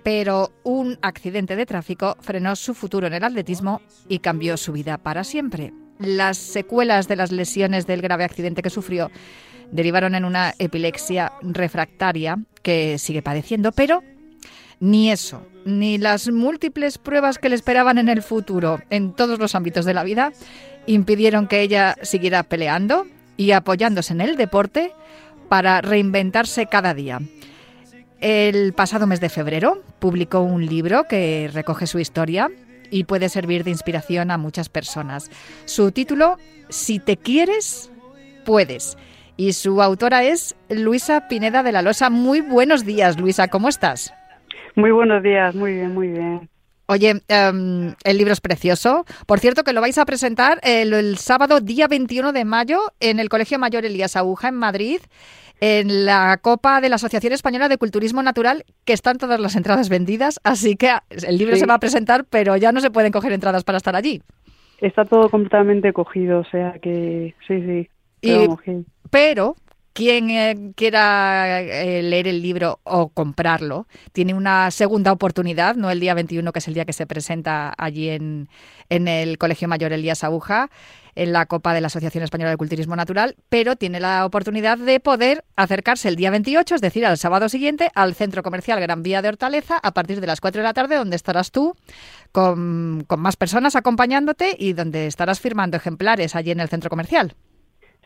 Pero 0.02 0.52
un 0.64 0.98
accidente 1.02 1.56
de 1.56 1.66
tráfico 1.66 2.16
frenó 2.20 2.56
su 2.56 2.74
futuro 2.74 3.06
en 3.06 3.14
el 3.14 3.24
atletismo 3.24 3.82
y 4.08 4.18
cambió 4.18 4.56
su 4.56 4.72
vida 4.72 4.98
para 4.98 5.24
siempre. 5.24 5.72
Las 5.98 6.38
secuelas 6.38 7.08
de 7.08 7.16
las 7.16 7.30
lesiones 7.30 7.86
del 7.86 8.02
grave 8.02 8.24
accidente 8.24 8.62
que 8.62 8.70
sufrió 8.70 9.10
derivaron 9.70 10.14
en 10.14 10.24
una 10.24 10.54
epilepsia 10.58 11.32
refractaria 11.42 12.38
que 12.62 12.98
sigue 12.98 13.22
padeciendo, 13.22 13.72
pero 13.72 14.02
ni 14.80 15.10
eso, 15.10 15.46
ni 15.64 15.98
las 15.98 16.28
múltiples 16.30 16.98
pruebas 16.98 17.38
que 17.38 17.48
le 17.48 17.54
esperaban 17.54 17.98
en 17.98 18.08
el 18.08 18.22
futuro 18.22 18.80
en 18.90 19.12
todos 19.12 19.38
los 19.38 19.54
ámbitos 19.54 19.84
de 19.84 19.94
la 19.94 20.04
vida 20.04 20.32
impidieron 20.86 21.46
que 21.46 21.62
ella 21.62 21.96
siguiera 22.02 22.42
peleando 22.42 23.06
y 23.36 23.52
apoyándose 23.52 24.12
en 24.12 24.20
el 24.20 24.36
deporte 24.36 24.92
para 25.48 25.80
reinventarse 25.80 26.66
cada 26.66 26.94
día. 26.94 27.20
El 28.20 28.72
pasado 28.72 29.06
mes 29.06 29.20
de 29.20 29.28
febrero 29.28 29.82
publicó 29.98 30.40
un 30.40 30.66
libro 30.66 31.04
que 31.04 31.50
recoge 31.52 31.86
su 31.86 31.98
historia 31.98 32.50
y 32.94 33.02
puede 33.02 33.28
servir 33.28 33.64
de 33.64 33.72
inspiración 33.72 34.30
a 34.30 34.38
muchas 34.38 34.68
personas. 34.68 35.28
Su 35.64 35.90
título, 35.90 36.38
Si 36.68 37.00
te 37.00 37.16
quieres, 37.16 37.90
puedes. 38.44 38.96
Y 39.36 39.54
su 39.54 39.82
autora 39.82 40.22
es 40.22 40.54
Luisa 40.68 41.26
Pineda 41.26 41.64
de 41.64 41.72
la 41.72 41.82
Losa. 41.82 42.08
Muy 42.08 42.40
buenos 42.40 42.86
días, 42.86 43.18
Luisa, 43.18 43.48
¿cómo 43.48 43.68
estás? 43.68 44.14
Muy 44.76 44.92
buenos 44.92 45.24
días, 45.24 45.56
muy 45.56 45.72
bien, 45.72 45.92
muy 45.92 46.06
bien. 46.06 46.48
Oye, 46.86 47.20
em, 47.26 47.94
el 48.04 48.16
libro 48.16 48.32
es 48.32 48.40
precioso. 48.40 49.04
Por 49.26 49.40
cierto, 49.40 49.64
que 49.64 49.72
lo 49.72 49.80
vais 49.80 49.98
a 49.98 50.04
presentar 50.04 50.60
el, 50.62 50.92
el, 50.92 51.18
sábado 51.18 51.60
día 51.60 51.88
21 51.88 52.32
de 52.32 52.44
mayo 52.44 52.78
en 53.00 53.18
el 53.18 53.28
Colegio 53.28 53.58
Mayor 53.58 53.84
Elías 53.84 54.14
Aguja 54.14 54.48
en 54.48 54.54
Madrid, 54.54 55.00
en 55.60 56.04
la 56.04 56.38
Copa 56.42 56.80
de 56.80 56.88
la 56.88 56.96
Asociación 56.96 57.32
Española 57.32 57.68
de 57.68 57.78
Culturismo 57.78 58.22
Natural, 58.22 58.64
que 58.84 58.92
están 58.92 59.18
todas 59.18 59.40
las 59.40 59.56
entradas 59.56 59.88
vendidas. 59.88 60.40
Así 60.44 60.76
que 60.76 60.90
el 61.26 61.38
libro 61.38 61.54
Sí. 61.54 61.60
se 61.60 61.66
va 61.66 61.74
a 61.74 61.78
presentar, 61.80 62.24
pero 62.28 62.56
ya 62.56 62.72
no 62.72 62.80
se 62.80 62.90
pueden 62.90 63.12
coger 63.12 63.32
entradas 63.32 63.64
para 63.64 63.78
estar 63.78 63.96
allí. 63.96 64.22
Está 64.80 65.04
todo 65.04 65.30
completamente 65.30 65.92
cogido, 65.92 66.40
o 66.40 66.44
sea 66.44 66.74
que 66.82 67.34
sí, 67.46 67.60
sí. 67.62 67.88
Y- 68.20 68.48
Pero 69.10 69.54
quien 69.94 70.28
eh, 70.28 70.72
quiera 70.74 71.60
eh, 71.60 72.02
leer 72.02 72.26
el 72.26 72.42
libro 72.42 72.80
o 72.82 73.08
comprarlo 73.08 73.86
tiene 74.12 74.34
una 74.34 74.70
segunda 74.72 75.12
oportunidad, 75.12 75.76
no 75.76 75.88
el 75.88 76.00
día 76.00 76.14
21, 76.14 76.52
que 76.52 76.58
es 76.58 76.68
el 76.68 76.74
día 76.74 76.84
que 76.84 76.92
se 76.92 77.06
presenta 77.06 77.72
allí 77.78 78.10
en, 78.10 78.48
el 78.90 79.38
Colegio 79.38 79.68
Mayor 79.68 79.92
Elías 79.92 80.24
Aguja, 80.24 80.68
en 81.14 81.32
la 81.32 81.46
Copa 81.46 81.72
de 81.72 81.80
la 81.80 81.86
Asociación 81.86 82.24
Española 82.24 82.50
de 82.50 82.56
Culturismo 82.56 82.96
Natural, 82.96 83.36
pero 83.48 83.76
tiene 83.76 84.00
la 84.00 84.26
oportunidad 84.26 84.78
de 84.78 84.98
poder 84.98 85.44
acercarse 85.54 86.08
el 86.08 86.16
día 86.16 86.30
28, 86.30 86.74
es 86.74 86.80
decir, 86.80 87.06
al 87.06 87.16
sábado 87.16 87.48
siguiente, 87.48 87.90
al 87.94 88.16
Centro 88.16 88.42
Comercial 88.42 88.80
Gran 88.80 89.04
Vía 89.04 89.22
de 89.22 89.28
Hortaleza 89.28 89.78
a 89.80 89.94
partir 89.94 90.20
de 90.20 90.26
las 90.26 90.40
4 90.40 90.60
de 90.60 90.64
la 90.64 90.74
tarde, 90.74 90.96
donde 90.96 91.14
estarás 91.14 91.52
tú 91.52 91.76
con 92.32 93.06
más 93.16 93.36
personas 93.36 93.76
acompañándote 93.76 94.56
y 94.58 94.72
donde 94.72 95.06
estarás 95.06 95.38
firmando 95.38 95.76
ejemplares 95.76 96.34
allí 96.34 96.50
en 96.50 96.58
el 96.58 96.68
centro 96.68 96.90
comercial. 96.90 97.36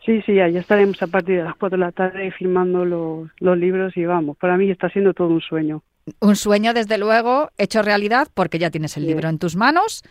Sí, 0.05 0.21
sí, 0.25 0.39
ahí 0.39 0.57
estaremos 0.57 1.01
a 1.03 1.07
partir 1.07 1.37
de 1.37 1.43
las 1.43 1.55
4 1.55 1.77
de 1.77 1.85
la 1.85 1.91
tarde 1.91 2.31
firmando 2.31 2.85
los, 2.85 3.29
los 3.39 3.57
libros 3.57 3.95
y 3.97 4.05
vamos, 4.05 4.37
para 4.37 4.57
mí 4.57 4.69
está 4.71 4.89
siendo 4.89 5.13
todo 5.13 5.27
un 5.29 5.41
sueño. 5.41 5.83
Un 6.21 6.35
sueño, 6.35 6.73
desde 6.73 6.97
luego, 6.97 7.49
hecho 7.57 7.81
realidad 7.83 8.27
porque 8.33 8.57
ya 8.57 8.71
tienes 8.71 8.97
el 8.97 9.03
Sí. 9.03 9.09
libro 9.09 9.29
en 9.29 9.37
tus 9.37 9.55
manos. 9.55 10.03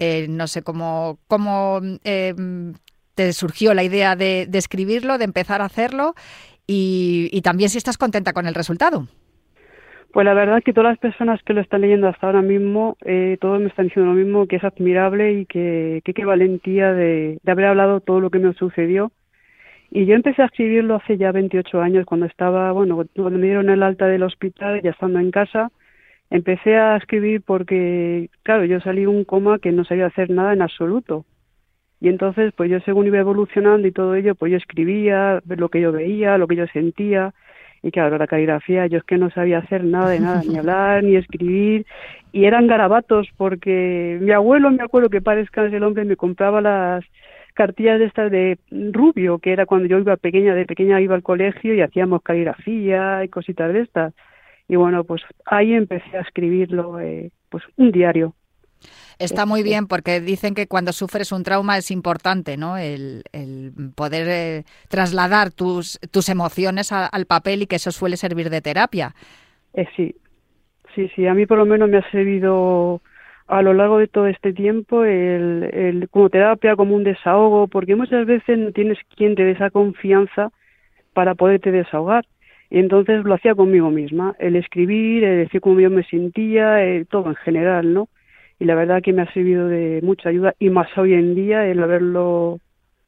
Eh, 0.00 0.26
no 0.28 0.46
sé 0.48 0.62
cómo, 0.62 1.18
cómo 1.28 1.80
eh, 2.02 2.34
te 3.14 3.32
surgió 3.32 3.74
la 3.74 3.84
idea 3.84 4.16
de, 4.16 4.46
de 4.48 4.58
escribirlo, 4.58 5.18
de 5.18 5.24
empezar 5.24 5.60
a 5.60 5.66
hacerlo 5.66 6.14
y, 6.66 7.28
y 7.30 7.42
también 7.42 7.70
si 7.70 7.78
estás 7.78 7.98
contenta 7.98 8.32
con 8.32 8.46
el 8.46 8.54
resultado. 8.54 9.06
Pues 10.12 10.24
la 10.24 10.34
verdad 10.34 10.58
es 10.58 10.64
que 10.64 10.72
todas 10.72 10.90
las 10.92 10.98
personas 10.98 11.40
que 11.44 11.52
lo 11.54 11.60
están 11.60 11.82
leyendo 11.82 12.08
hasta 12.08 12.26
ahora 12.26 12.42
mismo, 12.42 12.96
eh, 13.04 13.36
todos 13.40 13.60
me 13.60 13.66
están 13.68 13.86
diciendo 13.86 14.12
lo 14.12 14.16
mismo, 14.18 14.46
que 14.46 14.56
es 14.56 14.64
admirable 14.64 15.40
y 15.40 15.46
que 15.46 16.00
que 16.04 16.14
qué 16.14 16.24
valentía 16.24 16.92
de, 16.92 17.38
de 17.42 17.52
haber 17.52 17.66
hablado 17.66 18.00
todo 18.00 18.20
lo 18.20 18.30
que 18.30 18.38
me 18.38 18.54
sucedió. 18.54 19.12
Y 19.94 20.06
yo 20.06 20.16
empecé 20.16 20.42
a 20.42 20.46
escribirlo 20.46 20.96
hace 20.96 21.16
ya 21.16 21.30
28 21.30 21.80
años, 21.80 22.04
cuando 22.04 22.26
estaba, 22.26 22.72
bueno, 22.72 23.06
cuando 23.14 23.38
me 23.38 23.46
dieron 23.46 23.70
el 23.70 23.80
alta 23.80 24.08
del 24.08 24.24
hospital, 24.24 24.82
ya 24.82 24.90
estando 24.90 25.20
en 25.20 25.30
casa, 25.30 25.70
empecé 26.30 26.74
a 26.74 26.96
escribir 26.96 27.42
porque, 27.42 28.28
claro, 28.42 28.64
yo 28.64 28.80
salí 28.80 29.02
de 29.02 29.06
un 29.06 29.22
coma 29.22 29.60
que 29.60 29.70
no 29.70 29.84
sabía 29.84 30.06
hacer 30.06 30.30
nada 30.30 30.52
en 30.52 30.62
absoluto. 30.62 31.24
Y 32.00 32.08
entonces, 32.08 32.52
pues 32.56 32.72
yo 32.72 32.80
según 32.80 33.06
iba 33.06 33.20
evolucionando 33.20 33.86
y 33.86 33.92
todo 33.92 34.16
ello, 34.16 34.34
pues 34.34 34.50
yo 34.50 34.58
escribía 34.58 35.40
lo 35.46 35.68
que 35.68 35.80
yo 35.80 35.92
veía, 35.92 36.38
lo 36.38 36.48
que 36.48 36.56
yo 36.56 36.66
sentía. 36.66 37.32
Y 37.80 37.92
claro, 37.92 38.18
la 38.18 38.26
caligrafía, 38.26 38.88
yo 38.88 38.98
es 38.98 39.04
que 39.04 39.16
no 39.16 39.30
sabía 39.30 39.58
hacer 39.58 39.84
nada 39.84 40.10
de 40.10 40.18
nada, 40.18 40.42
ni 40.44 40.56
hablar, 40.58 41.04
ni 41.04 41.14
escribir. 41.14 41.86
Y 42.32 42.46
eran 42.46 42.66
garabatos, 42.66 43.28
porque 43.36 44.18
mi 44.20 44.32
abuelo, 44.32 44.72
me 44.72 44.82
acuerdo 44.82 45.08
que 45.08 45.20
parezca 45.20 45.64
el 45.64 45.84
hombre, 45.84 46.04
me 46.04 46.16
compraba 46.16 46.60
las 46.60 47.04
cartillas 47.54 47.98
de 47.98 48.06
estas 48.06 48.30
de 48.30 48.58
rubio, 48.92 49.38
que 49.38 49.52
era 49.52 49.66
cuando 49.66 49.88
yo 49.88 49.98
iba 49.98 50.16
pequeña, 50.16 50.54
de 50.54 50.66
pequeña 50.66 51.00
iba 51.00 51.14
al 51.14 51.22
colegio 51.22 51.74
y 51.74 51.80
hacíamos 51.82 52.22
caligrafía 52.22 53.24
y 53.24 53.28
cositas 53.28 53.72
de 53.72 53.80
estas. 53.82 54.14
Y 54.68 54.76
bueno, 54.76 55.04
pues 55.04 55.22
ahí 55.46 55.74
empecé 55.74 56.16
a 56.16 56.22
escribirlo, 56.22 57.00
eh, 57.00 57.30
pues 57.50 57.64
un 57.76 57.92
diario. 57.92 58.34
Está 59.18 59.46
muy 59.46 59.62
bien 59.62 59.86
porque 59.86 60.20
dicen 60.20 60.54
que 60.54 60.66
cuando 60.66 60.92
sufres 60.92 61.32
un 61.32 61.42
trauma 61.44 61.78
es 61.78 61.90
importante, 61.90 62.56
¿no? 62.56 62.76
El, 62.76 63.22
el 63.32 63.72
poder 63.94 64.26
eh, 64.28 64.64
trasladar 64.88 65.52
tus, 65.52 65.98
tus 66.10 66.28
emociones 66.28 66.92
a- 66.92 67.06
al 67.06 67.26
papel 67.26 67.62
y 67.62 67.66
que 67.66 67.76
eso 67.76 67.92
suele 67.92 68.16
servir 68.16 68.50
de 68.50 68.60
terapia. 68.60 69.14
Eh, 69.72 69.86
sí, 69.96 70.14
sí, 70.94 71.08
sí, 71.14 71.26
a 71.26 71.34
mí 71.34 71.46
por 71.46 71.58
lo 71.58 71.66
menos 71.66 71.88
me 71.88 71.98
ha 71.98 72.10
servido 72.10 73.02
a 73.46 73.62
lo 73.62 73.74
largo 73.74 73.98
de 73.98 74.06
todo 74.06 74.26
este 74.26 74.52
tiempo 74.52 75.04
el, 75.04 75.64
el 75.72 76.08
como 76.08 76.30
terapia, 76.30 76.76
como 76.76 76.94
un 76.96 77.04
desahogo, 77.04 77.68
porque 77.68 77.94
muchas 77.94 78.26
veces 78.26 78.58
no 78.58 78.72
tienes 78.72 78.98
quien 79.16 79.34
te 79.34 79.44
dé 79.44 79.52
esa 79.52 79.70
confianza 79.70 80.50
para 81.12 81.34
poderte 81.34 81.70
desahogar. 81.70 82.24
Y 82.70 82.78
entonces 82.78 83.24
lo 83.24 83.34
hacía 83.34 83.54
conmigo 83.54 83.90
misma, 83.90 84.34
el 84.38 84.56
escribir, 84.56 85.24
el 85.24 85.44
decir 85.44 85.60
cómo 85.60 85.78
yo 85.78 85.90
me 85.90 86.02
sentía, 86.04 86.84
eh, 86.84 87.04
todo 87.08 87.28
en 87.28 87.36
general, 87.36 87.92
¿no? 87.92 88.08
Y 88.58 88.64
la 88.64 88.74
verdad 88.74 89.02
que 89.02 89.12
me 89.12 89.22
ha 89.22 89.32
servido 89.32 89.68
de 89.68 90.00
mucha 90.02 90.30
ayuda 90.30 90.54
y 90.58 90.70
más 90.70 90.88
hoy 90.96 91.14
en 91.14 91.34
día 91.34 91.66
el 91.66 91.82
haberlo 91.82 92.58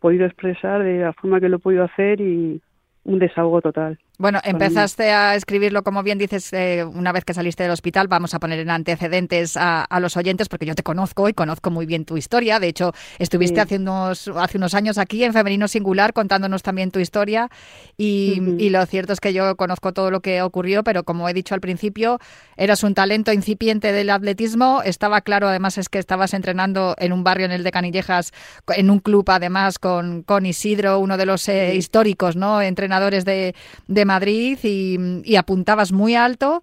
podido 0.00 0.26
expresar 0.26 0.82
de 0.82 1.00
la 1.00 1.12
forma 1.14 1.40
que 1.40 1.48
lo 1.48 1.56
he 1.56 1.60
podido 1.60 1.84
hacer 1.84 2.20
y 2.20 2.60
un 3.04 3.18
desahogo 3.18 3.62
total. 3.62 3.98
Bueno, 4.18 4.40
empezaste 4.44 5.10
a 5.10 5.34
escribirlo, 5.34 5.82
como 5.82 6.02
bien 6.02 6.16
dices, 6.16 6.50
eh, 6.52 6.84
una 6.84 7.12
vez 7.12 7.24
que 7.24 7.34
saliste 7.34 7.62
del 7.64 7.72
hospital. 7.72 8.08
Vamos 8.08 8.32
a 8.32 8.38
poner 8.38 8.58
en 8.60 8.70
antecedentes 8.70 9.56
a, 9.58 9.82
a 9.84 10.00
los 10.00 10.16
oyentes, 10.16 10.48
porque 10.48 10.64
yo 10.64 10.74
te 10.74 10.82
conozco 10.82 11.28
y 11.28 11.34
conozco 11.34 11.70
muy 11.70 11.84
bien 11.84 12.04
tu 12.06 12.16
historia. 12.16 12.58
De 12.58 12.68
hecho, 12.68 12.92
estuviste 13.18 13.56
Sí. 13.56 13.60
hace, 13.60 13.76
unos, 13.76 14.28
hace 14.28 14.58
unos 14.58 14.74
años 14.74 14.98
aquí 14.98 15.22
en 15.22 15.32
Femenino 15.32 15.68
Singular 15.68 16.12
contándonos 16.12 16.62
también 16.62 16.90
tu 16.90 16.98
historia. 16.98 17.50
Y, 17.98 18.40
lo 18.70 18.84
cierto 18.86 19.12
es 19.12 19.20
que 19.20 19.32
yo 19.32 19.56
conozco 19.56 19.92
todo 19.92 20.10
lo 20.10 20.20
que 20.20 20.42
ocurrió, 20.42 20.82
pero 20.82 21.04
como 21.04 21.28
he 21.28 21.34
dicho 21.34 21.54
al 21.54 21.60
principio, 21.60 22.18
eras 22.56 22.82
un 22.84 22.94
talento 22.94 23.32
incipiente 23.32 23.92
del 23.92 24.10
atletismo. 24.10 24.82
Estaba 24.82 25.20
claro, 25.20 25.48
además, 25.48 25.78
es 25.78 25.88
que 25.88 25.98
estabas 25.98 26.34
entrenando 26.34 26.94
en 26.98 27.12
un 27.12 27.22
barrio 27.22 27.46
en 27.46 27.52
el 27.52 27.62
de 27.64 27.70
Canillejas, 27.70 28.32
en 28.68 28.90
un 28.90 28.98
club, 29.00 29.24
además, 29.28 29.78
con, 29.78 30.22
con 30.22 30.46
Isidro, 30.46 30.98
uno 30.98 31.16
de 31.16 31.26
los 31.26 31.48
eh, 31.48 31.74
históricos 31.74 32.36
¿no? 32.36 32.62
entrenadores 32.62 33.24
de, 33.24 33.54
de 33.88 34.05
Madrid 34.06 34.58
y, 34.62 34.98
y 35.24 35.36
apuntabas 35.36 35.92
muy 35.92 36.14
alto. 36.14 36.62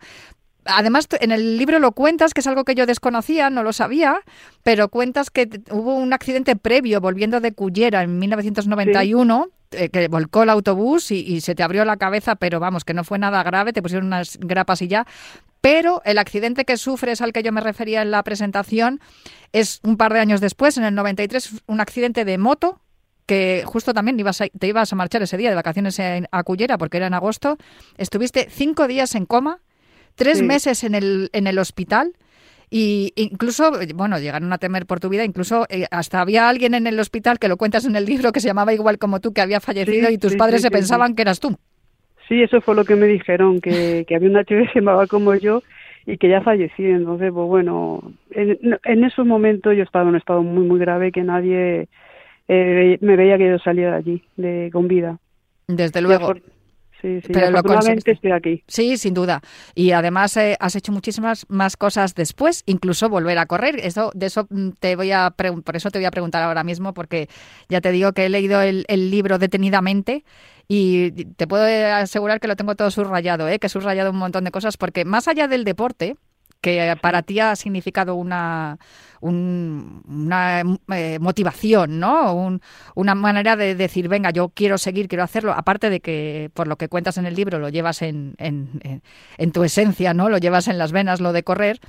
Además, 0.65 1.07
en 1.19 1.31
el 1.31 1.57
libro 1.57 1.79
lo 1.79 1.91
cuentas, 1.91 2.33
que 2.33 2.39
es 2.39 2.47
algo 2.47 2.63
que 2.63 2.75
yo 2.75 2.85
desconocía, 2.85 3.49
no 3.49 3.63
lo 3.63 3.73
sabía, 3.73 4.21
pero 4.63 4.89
cuentas 4.89 5.29
que 5.29 5.49
hubo 5.71 5.95
un 5.95 6.13
accidente 6.13 6.55
previo 6.55 7.01
volviendo 7.01 7.41
de 7.41 7.53
Cullera 7.53 8.03
en 8.03 8.17
1991, 8.19 9.49
eh, 9.71 9.89
que 9.89 10.07
volcó 10.07 10.43
el 10.43 10.49
autobús 10.49 11.11
y, 11.11 11.19
y 11.19 11.41
se 11.41 11.55
te 11.55 11.63
abrió 11.63 11.83
la 11.83 11.97
cabeza, 11.97 12.35
pero 12.35 12.59
vamos, 12.59 12.85
que 12.85 12.93
no 12.93 13.03
fue 13.03 13.19
nada 13.19 13.43
grave, 13.43 13.73
te 13.73 13.81
pusieron 13.81 14.07
unas 14.07 14.37
grapas 14.39 14.81
y 14.81 14.87
ya. 14.87 15.05
Pero 15.59 16.01
el 16.05 16.17
accidente 16.17 16.65
que 16.65 16.77
sufres 16.77 17.21
al 17.21 17.33
que 17.33 17.43
yo 17.43 17.51
me 17.51 17.61
refería 17.61 18.01
en 18.01 18.11
la 18.11 18.23
presentación 18.23 18.99
es 19.51 19.79
un 19.83 19.97
par 19.97 20.13
de 20.13 20.19
años 20.19 20.41
después, 20.41 20.77
en 20.77 20.83
el 20.83 20.95
93, 20.95 21.63
un 21.67 21.81
accidente 21.81 22.25
de 22.25 22.37
moto 22.37 22.79
que 23.25 23.63
justo 23.65 23.93
también 23.93 24.19
ibas 24.19 24.41
a- 24.41 24.47
te 24.47 24.67
ibas 24.67 24.91
a 24.91 24.95
marchar 24.95 25.21
ese 25.21 25.37
día 25.37 25.49
de 25.49 25.55
vacaciones 25.55 25.97
en- 25.99 26.27
a 26.31 26.43
Cullera 26.43 26.77
porque 26.77 26.97
era 26.97 27.07
en 27.07 27.13
agosto. 27.13 27.57
Estuviste 27.97 28.47
cinco 28.49 28.87
días 28.87 29.15
en 29.15 29.25
coma, 29.25 29.59
tres 30.15 30.39
Sí. 30.39 30.43
meses 30.43 30.83
en 30.83 30.95
el, 30.95 31.29
en 31.33 31.47
el 31.47 31.57
hospital. 31.59 32.13
Y 32.69 33.13
incluso, 33.15 33.71
bueno, 33.93 34.17
llegaron 34.17 34.51
a 34.51 34.57
temer 34.57 34.87
por 34.87 34.99
tu 34.99 35.07
vida, 35.07 35.23
incluso 35.23 35.67
eh, 35.69 35.85
hasta 35.91 36.21
había 36.21 36.49
alguien 36.49 36.73
en 36.73 36.87
el 36.87 36.99
hospital 36.99 37.37
que 37.37 37.47
lo 37.47 37.55
cuentas 37.57 37.85
en 37.85 37.95
el 37.95 38.05
libro 38.05 38.31
que 38.31 38.39
se 38.39 38.47
llamaba 38.47 38.73
igual 38.73 38.97
como 38.97 39.19
tú, 39.19 39.31
que 39.31 39.41
había 39.41 39.59
fallecido 39.59 40.07
Sí, 40.07 40.15
y 40.15 40.17
tus 40.17 40.31
sí, 40.31 40.37
padres 40.39 40.61
se 40.63 40.71
pensaban 40.71 41.13
que 41.13 41.21
eras 41.21 41.39
tú. 41.39 41.55
Sí, 42.27 42.41
eso 42.41 42.61
fue 42.61 42.73
lo 42.73 42.83
que 42.83 42.95
me 42.95 43.05
dijeron, 43.05 43.61
que, 43.61 44.05
que 44.07 44.15
había 44.15 44.29
una 44.29 44.43
chica 44.43 44.61
que 44.63 44.69
se 44.69 44.79
llamaba 44.79 45.05
como 45.05 45.35
yo 45.35 45.61
y 46.07 46.17
que 46.17 46.29
ya 46.29 46.41
fallecía. 46.41 46.95
Entonces, 46.95 47.31
pues 47.31 47.47
bueno, 47.47 48.11
en, 48.31 48.57
en 48.83 49.03
esos 49.03 49.25
momentos 49.25 49.75
yo 49.77 49.83
estaba 49.83 50.03
en 50.03 50.09
un 50.09 50.15
estado 50.15 50.41
muy, 50.41 50.65
muy 50.65 50.79
grave 50.79 51.11
que 51.11 51.21
nadie 51.21 51.89
eh, 52.47 52.97
me 53.01 53.15
veía 53.15 53.37
que 53.37 53.49
yo 53.49 53.59
salía 53.59 53.91
de 53.91 53.95
allí 53.95 54.23
de, 54.35 54.69
con 54.71 54.87
vida. 54.87 55.19
Desde 55.67 56.01
luego. 56.01 56.33
Sí, 57.03 57.19
sí, 57.19 57.33
Pero 57.33 57.51
lo 57.51 57.59
estoy 57.59 58.31
aquí. 58.31 58.63
Sí, 58.65 58.95
sin 58.95 59.13
duda. 59.13 59.41
Y 59.75 59.91
además 59.91 60.37
eh, 60.37 60.55
has 60.61 60.77
hecho 60.77 60.93
muchísimas 60.93 61.45
más 61.49 61.75
cosas 61.75 62.15
después, 62.15 62.63
incluso 62.65 63.09
volver 63.09 63.37
a 63.39 63.45
correr. 63.45 63.75
Eso, 63.83 64.11
de 64.15 64.27
eso 64.27 64.47
mm, 64.49 64.69
te 64.79 64.95
voy 64.95 65.11
a 65.11 65.31
por 65.31 65.75
eso 65.75 65.91
te 65.91 65.99
voy 65.99 66.05
a 66.05 66.11
preguntar 66.11 66.43
ahora 66.43 66.63
mismo, 66.63 66.93
porque 66.93 67.27
ya 67.67 67.81
te 67.81 67.91
digo 67.91 68.13
que 68.13 68.25
he 68.25 68.29
leído 68.29 68.61
el, 68.61 68.85
el 68.87 69.11
libro 69.11 69.37
detenidamente 69.37 70.23
y 70.67 71.11
te 71.35 71.45
puedo 71.45 71.65
asegurar 71.65 72.39
que 72.39 72.47
lo 72.47 72.55
tengo 72.55 72.75
todo 72.75 72.89
subrayado, 72.89 73.47
¿eh? 73.49 73.59
que 73.59 73.67
he 73.67 73.69
subrayado 73.69 74.11
un 74.11 74.17
montón 74.17 74.43
de 74.45 74.51
cosas, 74.51 74.77
porque 74.77 75.05
más 75.05 75.27
allá 75.27 75.47
del 75.47 75.65
deporte, 75.65 76.15
que 76.63 76.95
para 77.01 77.21
ti 77.23 77.41
ha 77.41 77.55
significado 77.57 78.15
una, 78.15 78.79
un- 79.19 80.01
una 80.07 80.63
eh, 80.95 81.19
motivación, 81.19 81.99
¿no? 81.99 82.33
Un- 82.33 82.61
una 82.95 83.15
manera 83.15 83.57
de 83.57 83.75
decir, 83.75 84.07
venga, 84.07 84.31
yo 84.31 84.47
quiero 84.49 84.77
seguir, 84.77 85.09
quiero 85.09 85.25
hacerlo. 85.25 85.51
Aparte 85.51 85.89
de 85.89 85.99
que, 85.99 86.49
por 86.53 86.67
lo 86.69 86.77
que 86.77 86.87
cuentas 86.87 87.17
en 87.17 87.25
el 87.25 87.35
libro, 87.35 87.59
lo 87.59 87.67
llevas 87.67 88.01
en, 88.01 88.35
en, 88.37 88.69
en- 88.81 89.03
en 89.37 89.51
tu 89.51 89.65
esencia, 89.65 90.13
¿no? 90.13 90.29
Lo 90.29 90.37
llevas 90.37 90.69
en 90.69 90.77
las 90.77 90.93
venas, 90.93 91.19
lo 91.19 91.33
de 91.33 91.43
correr. 91.43 91.79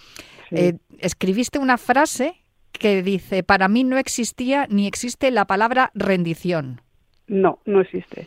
Sí. 0.50 0.57
Eh, 0.57 0.75
escribiste 0.99 1.61
una 1.61 1.78
frase 1.78 2.43
que 2.73 3.04
dice, 3.04 3.45
para 3.45 3.69
mí 3.69 3.85
no 3.85 3.97
existía 3.99 4.66
ni 4.69 4.88
existe 4.88 5.31
la 5.31 5.45
palabra 5.47 5.93
rendición. 5.95 6.81
No, 7.28 7.61
no 7.64 7.81
existe. 7.81 8.26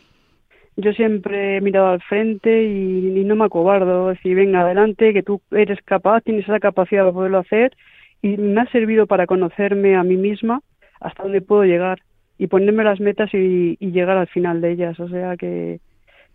Yo 0.80 0.92
siempre 0.92 1.56
he 1.56 1.60
mirado 1.60 1.88
al 1.88 2.00
frente 2.02 2.62
y, 2.62 3.24
no 3.24 3.34
me 3.34 3.46
acobardo. 3.46 4.10
Decir, 4.10 4.36
venga, 4.36 4.60
adelante, 4.60 5.12
que 5.12 5.24
tú 5.24 5.40
eres 5.50 5.80
capaz, 5.84 6.20
tienes 6.20 6.44
esa 6.44 6.60
capacidad 6.60 7.04
de 7.04 7.12
poderlo 7.12 7.38
hacer 7.38 7.76
y 8.22 8.36
me 8.36 8.60
ha 8.60 8.66
servido 8.70 9.08
para 9.08 9.26
conocerme 9.26 9.96
a 9.96 10.04
mí 10.04 10.16
misma 10.16 10.60
hasta 11.00 11.24
dónde 11.24 11.40
puedo 11.40 11.64
llegar 11.64 11.98
y 12.38 12.46
ponerme 12.46 12.84
las 12.84 13.00
metas 13.00 13.28
y, 13.34 13.76
llegar 13.80 14.18
al 14.18 14.28
final 14.28 14.60
de 14.60 14.70
ellas. 14.70 15.00
O 15.00 15.08
sea 15.08 15.36
que, 15.36 15.80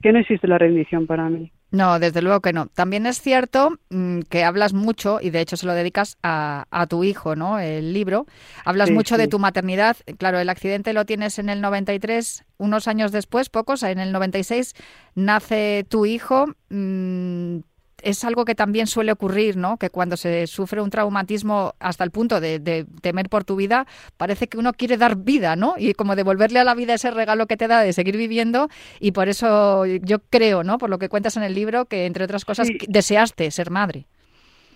que 0.01 0.11
no 0.11 0.19
existe 0.19 0.45
la 0.49 0.57
rendición 0.57 1.07
para 1.07 1.29
mí. 1.29 1.49
No, 1.73 1.97
desde 1.97 2.21
luego 2.21 2.39
que 2.39 2.53
no. 2.53 2.67
También 2.67 3.07
es 3.07 3.19
cierto 3.19 3.79
mm, 3.89 4.19
que 4.29 4.43
hablas 4.43 4.73
mucho, 4.73 5.17
y 5.19 5.31
de 5.31 5.41
hecho 5.41 5.57
se 5.57 5.65
lo 5.65 5.73
dedicas 5.73 6.19
a, 6.21 6.65
a 6.69 6.85
tu 6.85 7.03
hijo, 7.03 7.35
¿no? 7.35 7.57
El 7.57 7.93
libro. 7.93 8.27
Hablas 8.63 8.91
mucho 8.91 9.17
de 9.17 9.27
tu 9.27 9.39
maternidad. 9.39 9.97
Claro, 10.19 10.37
el 10.37 10.49
accidente 10.49 10.93
lo 10.93 11.05
tienes 11.05 11.39
en 11.39 11.49
el 11.49 11.61
93, 11.61 12.45
unos 12.59 12.87
años 12.87 13.11
después, 13.11 13.49
pocos, 13.49 13.81
en 13.81 13.97
el 13.97 14.11
96 14.11 14.75
nace 15.15 15.83
tu 15.89 16.05
hijo. 16.05 16.45
Mm, 16.69 17.61
es 18.03 18.23
algo 18.23 18.45
que 18.45 18.55
también 18.55 18.87
suele 18.87 19.11
ocurrir, 19.11 19.57
¿no? 19.57 19.77
Que 19.77 19.89
cuando 19.89 20.17
se 20.17 20.47
sufre 20.47 20.81
un 20.81 20.89
traumatismo 20.89 21.73
hasta 21.79 22.03
el 22.03 22.11
punto 22.11 22.39
de, 22.39 22.85
temer 23.01 23.29
por 23.29 23.43
tu 23.43 23.55
vida, 23.55 23.85
parece 24.17 24.47
que 24.47 24.57
uno 24.57 24.73
quiere 24.73 24.97
dar 24.97 25.15
vida, 25.17 25.55
¿no? 25.55 25.75
Y 25.77 25.93
como 25.93 26.15
devolverle 26.15 26.59
a 26.59 26.63
la 26.63 26.75
vida 26.75 26.93
ese 26.93 27.11
regalo 27.11 27.47
que 27.47 27.57
te 27.57 27.67
da 27.67 27.81
de 27.81 27.93
seguir 27.93 28.17
viviendo. 28.17 28.67
Y 28.99 29.11
por 29.11 29.29
eso 29.29 29.85
yo 29.85 30.19
creo, 30.29 30.63
¿no? 30.63 30.77
Por 30.77 30.89
lo 30.89 30.99
que 30.99 31.09
cuentas 31.09 31.37
en 31.37 31.43
el 31.43 31.55
libro, 31.55 31.85
que 31.85 32.05
entre 32.05 32.25
otras 32.25 32.45
cosas 32.45 32.67
deseaste 32.87 33.49
ser 33.51 33.71
madre. 33.71 34.05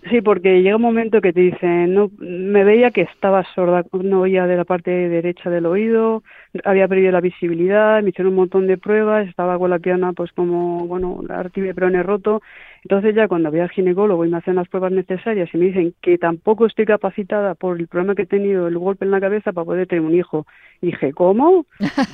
Sí, 0.09 0.21
porque 0.21 0.61
llega 0.61 0.75
un 0.75 0.81
momento 0.81 1.19
que 1.21 1.33
te 1.33 1.41
dicen, 1.41 1.93
no, 1.93 2.09
me 2.19 2.63
veía 2.63 2.91
que 2.91 3.01
estaba 3.01 3.43
sorda, 3.55 3.83
no 3.91 4.21
oía 4.21 4.45
de 4.45 4.55
la 4.55 4.63
parte 4.63 4.91
derecha 4.91 5.49
del 5.49 5.65
oído, 5.65 6.23
había 6.63 6.87
perdido 6.87 7.11
la 7.11 7.19
visibilidad, 7.19 8.01
me 8.01 8.09
hicieron 8.09 8.31
un 8.31 8.37
montón 8.37 8.67
de 8.67 8.77
pruebas, 8.77 9.27
estaba 9.27 9.57
con 9.57 9.69
la 9.69 9.79
pierna 9.79 10.13
pues 10.13 10.31
como, 10.31 10.87
bueno, 10.87 11.21
artibiaprone 11.27 12.03
roto, 12.03 12.41
entonces 12.87 13.15
ya 13.15 13.27
cuando 13.27 13.51
voy 13.51 13.59
al 13.59 13.69
ginecólogo 13.69 14.23
y 14.23 14.29
me 14.29 14.37
hacen 14.37 14.55
las 14.55 14.69
pruebas 14.69 14.93
necesarias 14.93 15.49
y 15.51 15.57
me 15.57 15.65
dicen 15.65 15.93
que 16.01 16.17
tampoco 16.17 16.65
estoy 16.65 16.85
capacitada 16.85 17.53
por 17.53 17.77
el 17.77 17.89
problema 17.89 18.15
que 18.15 18.21
he 18.21 18.25
tenido, 18.25 18.65
el 18.69 18.77
golpe 18.77 19.03
en 19.03 19.11
la 19.11 19.19
cabeza 19.19 19.51
para 19.51 19.65
poder 19.65 19.87
tener 19.87 20.05
un 20.05 20.15
hijo, 20.15 20.47
dije, 20.81 21.11
¿cómo? 21.11 21.65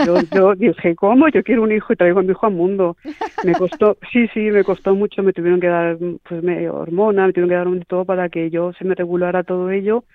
Yo, 0.03 0.15
yo 0.31 0.55
dije, 0.55 0.95
¿cómo? 0.95 1.29
Yo 1.29 1.43
quiero 1.43 1.61
un 1.61 1.71
hijo 1.71 1.93
y 1.93 1.95
traigo 1.95 2.21
a 2.21 2.23
mi 2.23 2.31
hijo 2.31 2.47
al 2.47 2.53
mundo. 2.53 2.97
Me 3.43 3.53
costó, 3.53 3.97
sí, 4.11 4.27
sí, 4.33 4.49
me 4.49 4.63
costó 4.63 4.95
mucho, 4.95 5.21
me 5.21 5.31
tuvieron 5.31 5.59
que 5.59 5.67
dar 5.67 5.95
pues 6.27 6.41
me, 6.41 6.67
hormonas, 6.67 7.27
me 7.27 7.33
tuvieron 7.33 7.49
que 7.49 7.55
dar 7.55 7.67
un 7.67 7.81
todo 7.83 8.03
para 8.03 8.29
que 8.29 8.49
yo 8.49 8.73
se 8.73 8.83
me 8.83 8.95
regulara 8.95 9.43
todo 9.43 9.69
ello 9.69 10.05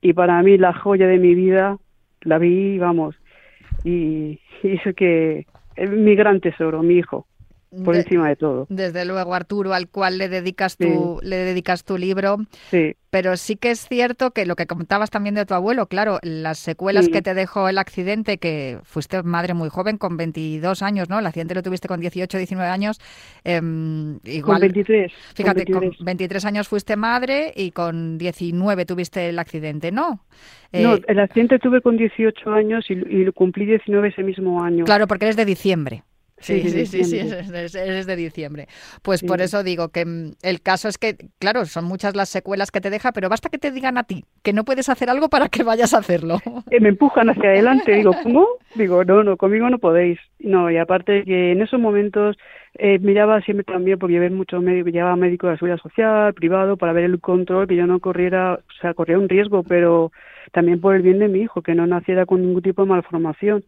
y 0.00 0.12
para 0.12 0.40
mí 0.44 0.58
la 0.58 0.74
joya 0.74 1.08
de 1.08 1.18
mi 1.18 1.34
vida 1.34 1.76
la 2.20 2.38
vi, 2.38 2.78
vamos, 2.78 3.16
y, 3.82 4.38
y 4.62 4.80
es 4.84 4.94
que 4.94 5.46
es 5.74 5.90
mi 5.90 6.14
gran 6.14 6.38
tesoro, 6.38 6.84
mi 6.84 6.98
hijo 6.98 7.26
por 7.84 7.96
encima 7.96 8.28
de 8.28 8.36
todo. 8.36 8.66
Desde 8.70 9.04
luego, 9.04 9.34
Arturo, 9.34 9.74
al 9.74 9.88
cual 9.88 10.18
le 10.18 10.28
dedicas 10.28 10.76
tu, 10.76 11.20
le 11.22 11.36
dedicas 11.36 11.84
tu 11.84 11.98
libro. 11.98 12.38
Sí. 12.70 12.94
Pero 13.10 13.36
sí 13.38 13.56
que 13.56 13.70
es 13.70 13.88
cierto 13.88 14.32
que 14.32 14.44
lo 14.44 14.54
que 14.54 14.66
comentabas 14.66 15.10
también 15.10 15.34
de 15.34 15.46
tu 15.46 15.54
abuelo, 15.54 15.86
claro, 15.86 16.18
las 16.22 16.58
secuelas 16.58 17.08
que 17.08 17.22
te 17.22 17.32
dejó 17.32 17.68
el 17.68 17.78
accidente, 17.78 18.36
que 18.36 18.80
fuiste 18.82 19.22
madre 19.22 19.54
muy 19.54 19.70
joven, 19.70 19.96
con 19.96 20.18
22 20.18 20.82
años, 20.82 21.08
¿no? 21.08 21.18
El 21.18 21.26
accidente 21.26 21.54
lo 21.54 21.62
tuviste 21.62 21.88
con 21.88 22.00
18, 22.00 22.36
19 22.36 22.70
años. 22.70 23.00
Igual, 23.44 24.42
con 24.42 24.60
23. 24.60 25.12
Fíjate, 25.34 25.64
con 25.72 25.90
23. 26.00 26.44
años 26.44 26.68
fuiste 26.68 26.96
madre 26.96 27.52
y 27.56 27.70
con 27.70 28.18
19 28.18 28.84
tuviste 28.84 29.30
el 29.30 29.38
accidente, 29.38 29.90
¿no? 29.90 30.20
no, 30.72 30.94
eh, 30.96 31.02
el 31.08 31.20
accidente 31.20 31.58
tuve 31.58 31.80
con 31.80 31.96
18 31.96 32.50
años 32.50 32.90
y, 32.90 32.94
y 32.94 33.32
cumplí 33.32 33.64
19 33.64 34.08
ese 34.08 34.22
mismo 34.22 34.62
año. 34.62 34.84
Claro, 34.84 35.06
porque 35.06 35.24
eres 35.24 35.36
de 35.36 35.46
diciembre. 35.46 36.02
Sí, 36.40 36.60
sí, 36.68 36.86
sí, 36.86 37.04
sí, 37.04 37.18
es, 37.18 38.06
de 38.06 38.16
diciembre. 38.16 38.68
Pues 39.02 39.22
por 39.22 39.40
eso 39.40 39.62
digo 39.62 39.88
que 39.88 40.04
mm, 40.04 40.32
el 40.42 40.60
caso 40.60 40.88
es 40.88 40.98
que, 40.98 41.16
claro, 41.38 41.64
son 41.64 41.84
muchas 41.84 42.14
las 42.14 42.28
secuelas 42.28 42.70
que 42.70 42.80
te 42.80 42.90
deja, 42.90 43.12
pero 43.12 43.28
basta 43.28 43.48
que 43.48 43.58
te 43.58 43.70
digan 43.70 43.98
a 43.98 44.04
ti 44.04 44.24
que 44.42 44.52
no 44.52 44.64
puedes 44.64 44.88
hacer 44.88 45.10
algo 45.10 45.28
para 45.28 45.48
que 45.48 45.62
vayas 45.62 45.94
a 45.94 45.98
hacerlo. 45.98 46.38
Me 46.80 46.88
empujan 46.88 47.30
hacia 47.30 47.50
adelante, 47.50 47.92
digo, 47.92 48.12
¿cómo? 48.22 48.46
Digo, 48.74 49.04
no, 49.04 49.24
no, 49.24 49.36
conmigo 49.36 49.68
no 49.68 49.78
podéis. 49.78 50.18
No, 50.38 50.70
y 50.70 50.76
aparte 50.76 51.24
que 51.24 51.52
en 51.52 51.60
esos 51.60 51.80
momentos 51.80 52.36
eh, 52.74 52.98
miraba 53.00 53.40
siempre 53.40 53.64
también, 53.64 53.98
porque 53.98 54.14
llevé 54.14 54.30
mucho 54.30 54.60
médico, 54.60 54.90
llevaba 54.90 55.16
médico 55.16 55.46
de 55.46 55.54
la 55.54 55.58
seguridad 55.58 55.78
social, 55.82 56.34
privado, 56.34 56.76
para 56.76 56.92
ver 56.92 57.04
el 57.04 57.20
control, 57.20 57.66
que 57.66 57.76
yo 57.76 57.86
no 57.86 57.98
corriera, 57.98 58.54
o 58.54 58.80
sea, 58.80 58.94
corría 58.94 59.18
un 59.18 59.28
riesgo, 59.28 59.64
pero 59.64 60.12
también 60.52 60.80
por 60.80 60.94
el 60.94 61.02
bien 61.02 61.18
de 61.18 61.28
mi 61.28 61.40
hijo, 61.40 61.62
que 61.62 61.74
no 61.74 61.86
naciera 61.86 62.26
con 62.26 62.40
ningún 62.42 62.62
tipo 62.62 62.82
de 62.82 62.88
malformación 62.88 63.64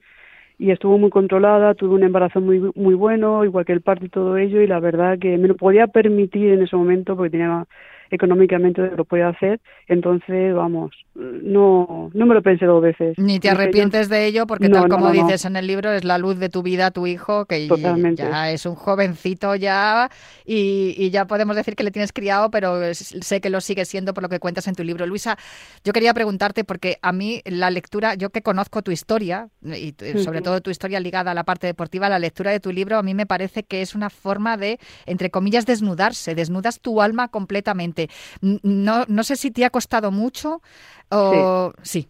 y 0.61 0.71
estuvo 0.73 0.99
muy 0.99 1.11
controlada, 1.11 1.75
tuve 1.75 1.95
un 1.95 2.05
embarazo 2.05 2.41
muy 2.43 2.61
muy 2.75 2.95
bueno, 2.95 3.45
igual 3.47 3.65
que 3.65 3.73
el 3.73 3.81
parto 3.81 4.05
y 4.05 4.11
todo 4.11 4.37
ello, 4.37 4.61
y 4.61 4.67
la 4.67 4.79
verdad 4.79 5.19
que 5.19 5.39
me 5.39 5.49
lo 5.49 5.57
podía 5.57 5.87
permitir 5.87 6.53
en 6.53 6.63
ese 6.63 6.77
momento 6.77 7.17
porque 7.17 7.31
tenía 7.31 7.67
económicamente 8.11 8.91
lo 8.97 9.05
podía 9.05 9.29
hacer, 9.29 9.61
entonces, 9.87 10.55
vamos, 10.55 10.91
no, 11.15 12.11
no 12.13 12.27
me 12.27 12.35
lo 12.35 12.43
pensé 12.43 12.67
dos 12.67 12.83
veces. 12.83 13.19
Ni 13.19 13.41
te 13.41 13.51
arrepientes 13.51 14.09
de 14.09 14.27
ello, 14.27 14.47
porque 14.47 14.69
tal 14.69 14.89
como 14.89 15.11
dices 15.11 15.45
en 15.45 15.57
el 15.57 15.67
libro, 15.67 15.91
es 15.93 16.05
la 16.05 16.19
luz 16.19 16.39
de 16.39 16.49
tu 16.49 16.63
vida, 16.63 16.91
tu 16.91 17.07
hijo, 17.07 17.47
que 17.47 17.69
ya 18.17 18.51
es 18.51 18.67
un 18.67 18.75
jovencito 18.75 19.55
ya, 19.57 20.11
y, 20.45 21.11
ya 21.11 21.27
podemos 21.27 21.57
decir 21.57 21.75
que 21.75 21.83
le 21.83 21.91
tienes 21.91 22.13
criado, 22.13 22.51
pero 22.51 22.95
sé 22.95 23.41
que 23.41 23.51
lo 23.51 23.61
sigue 23.61 23.85
siendo 23.85 24.15
por 24.15 24.23
lo 24.23 24.29
que 24.29 24.39
cuentas 24.39 24.69
en 24.69 24.75
tu 24.75 24.85
libro. 24.85 25.07
Luisa, 25.07 25.37
yo 25.85 25.93
quería 25.93 26.15
preguntarte, 26.15 26.65
porque 26.65 26.99
a 27.03 27.13
mí 27.13 27.43
la 27.45 27.71
lectura, 27.71 28.15
yo 28.15 28.31
que 28.31 28.43
conozco 28.43 28.83
tu 28.83 28.91
historia, 28.91 29.49
y 29.63 29.95
sobre 30.19 30.41
todo 30.41 30.61
tu 30.61 30.71
historia 30.71 31.01
ligada 31.01 31.33
a 31.33 31.35
la 31.35 31.45
parte 31.45 31.67
deportiva, 31.67 32.09
la 32.09 32.19
lectura 32.19 32.51
de 32.51 32.61
tu 32.61 32.73
libro 32.73 32.99
a 32.99 33.03
mí 33.03 33.15
me 33.15 33.27
parece 33.27 33.63
que 33.63 33.83
es 33.83 33.95
una 33.95 34.11
forma 34.11 34.57
de, 34.57 34.79
entre 35.07 35.31
comillas, 35.31 35.67
desnudarse, 35.67 36.35
desnudas 36.35 36.81
tu 36.81 37.03
alma 37.03 37.29
completamente 37.29 38.00
no, 38.41 39.05
no 39.09 39.23
sé 39.23 39.37
si 39.37 39.51
te 39.51 39.65
ha 39.65 39.71
costado 39.71 40.11
mucho 40.11 40.61
o 41.11 41.73
sí. 41.83 42.09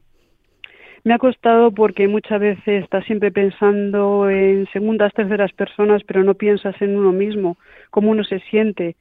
Me 1.03 1.15
ha 1.15 1.19
costado 1.19 1.71
porque 1.71 2.09
muchas 2.09 2.41
veces 2.41 2.85
estás 2.85 3.05
siempre 3.07 3.33
pensando 3.33 4.29
en 4.29 4.69
segundas, 4.71 5.15
terceras 5.15 5.53
personas, 5.53 6.03
pero 6.07 6.23
no 6.23 6.35
piensas 6.35 6.75
en 6.83 6.97
uno 6.97 7.11
mismo, 7.13 7.57
cómo 7.91 8.11
uno 8.11 8.23
se 8.23 8.41
siente. 8.51 8.97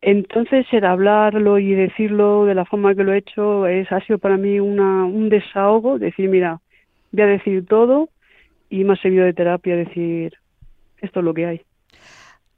Entonces, 0.00 0.66
el 0.72 0.84
hablarlo 0.84 1.58
y 1.58 1.74
decirlo 1.74 2.44
de 2.44 2.54
la 2.54 2.64
forma 2.64 2.94
que 2.94 3.02
lo 3.02 3.12
he 3.12 3.18
hecho 3.18 3.66
es, 3.66 3.90
ha 3.90 4.00
sido 4.00 4.18
para 4.18 4.36
mí 4.36 4.60
una, 4.60 5.04
un 5.04 5.28
desahogo, 5.28 5.98
decir, 5.98 6.28
mira, 6.28 6.60
voy 7.10 7.22
a 7.22 7.26
decir 7.26 7.66
todo 7.66 8.08
y 8.70 8.84
me 8.84 8.94
ha 8.94 8.96
servido 8.96 9.24
de 9.24 9.32
terapia 9.32 9.76
decir, 9.76 10.34
esto 11.00 11.20
es 11.20 11.24
lo 11.24 11.34
que 11.34 11.46
hay. 11.46 11.60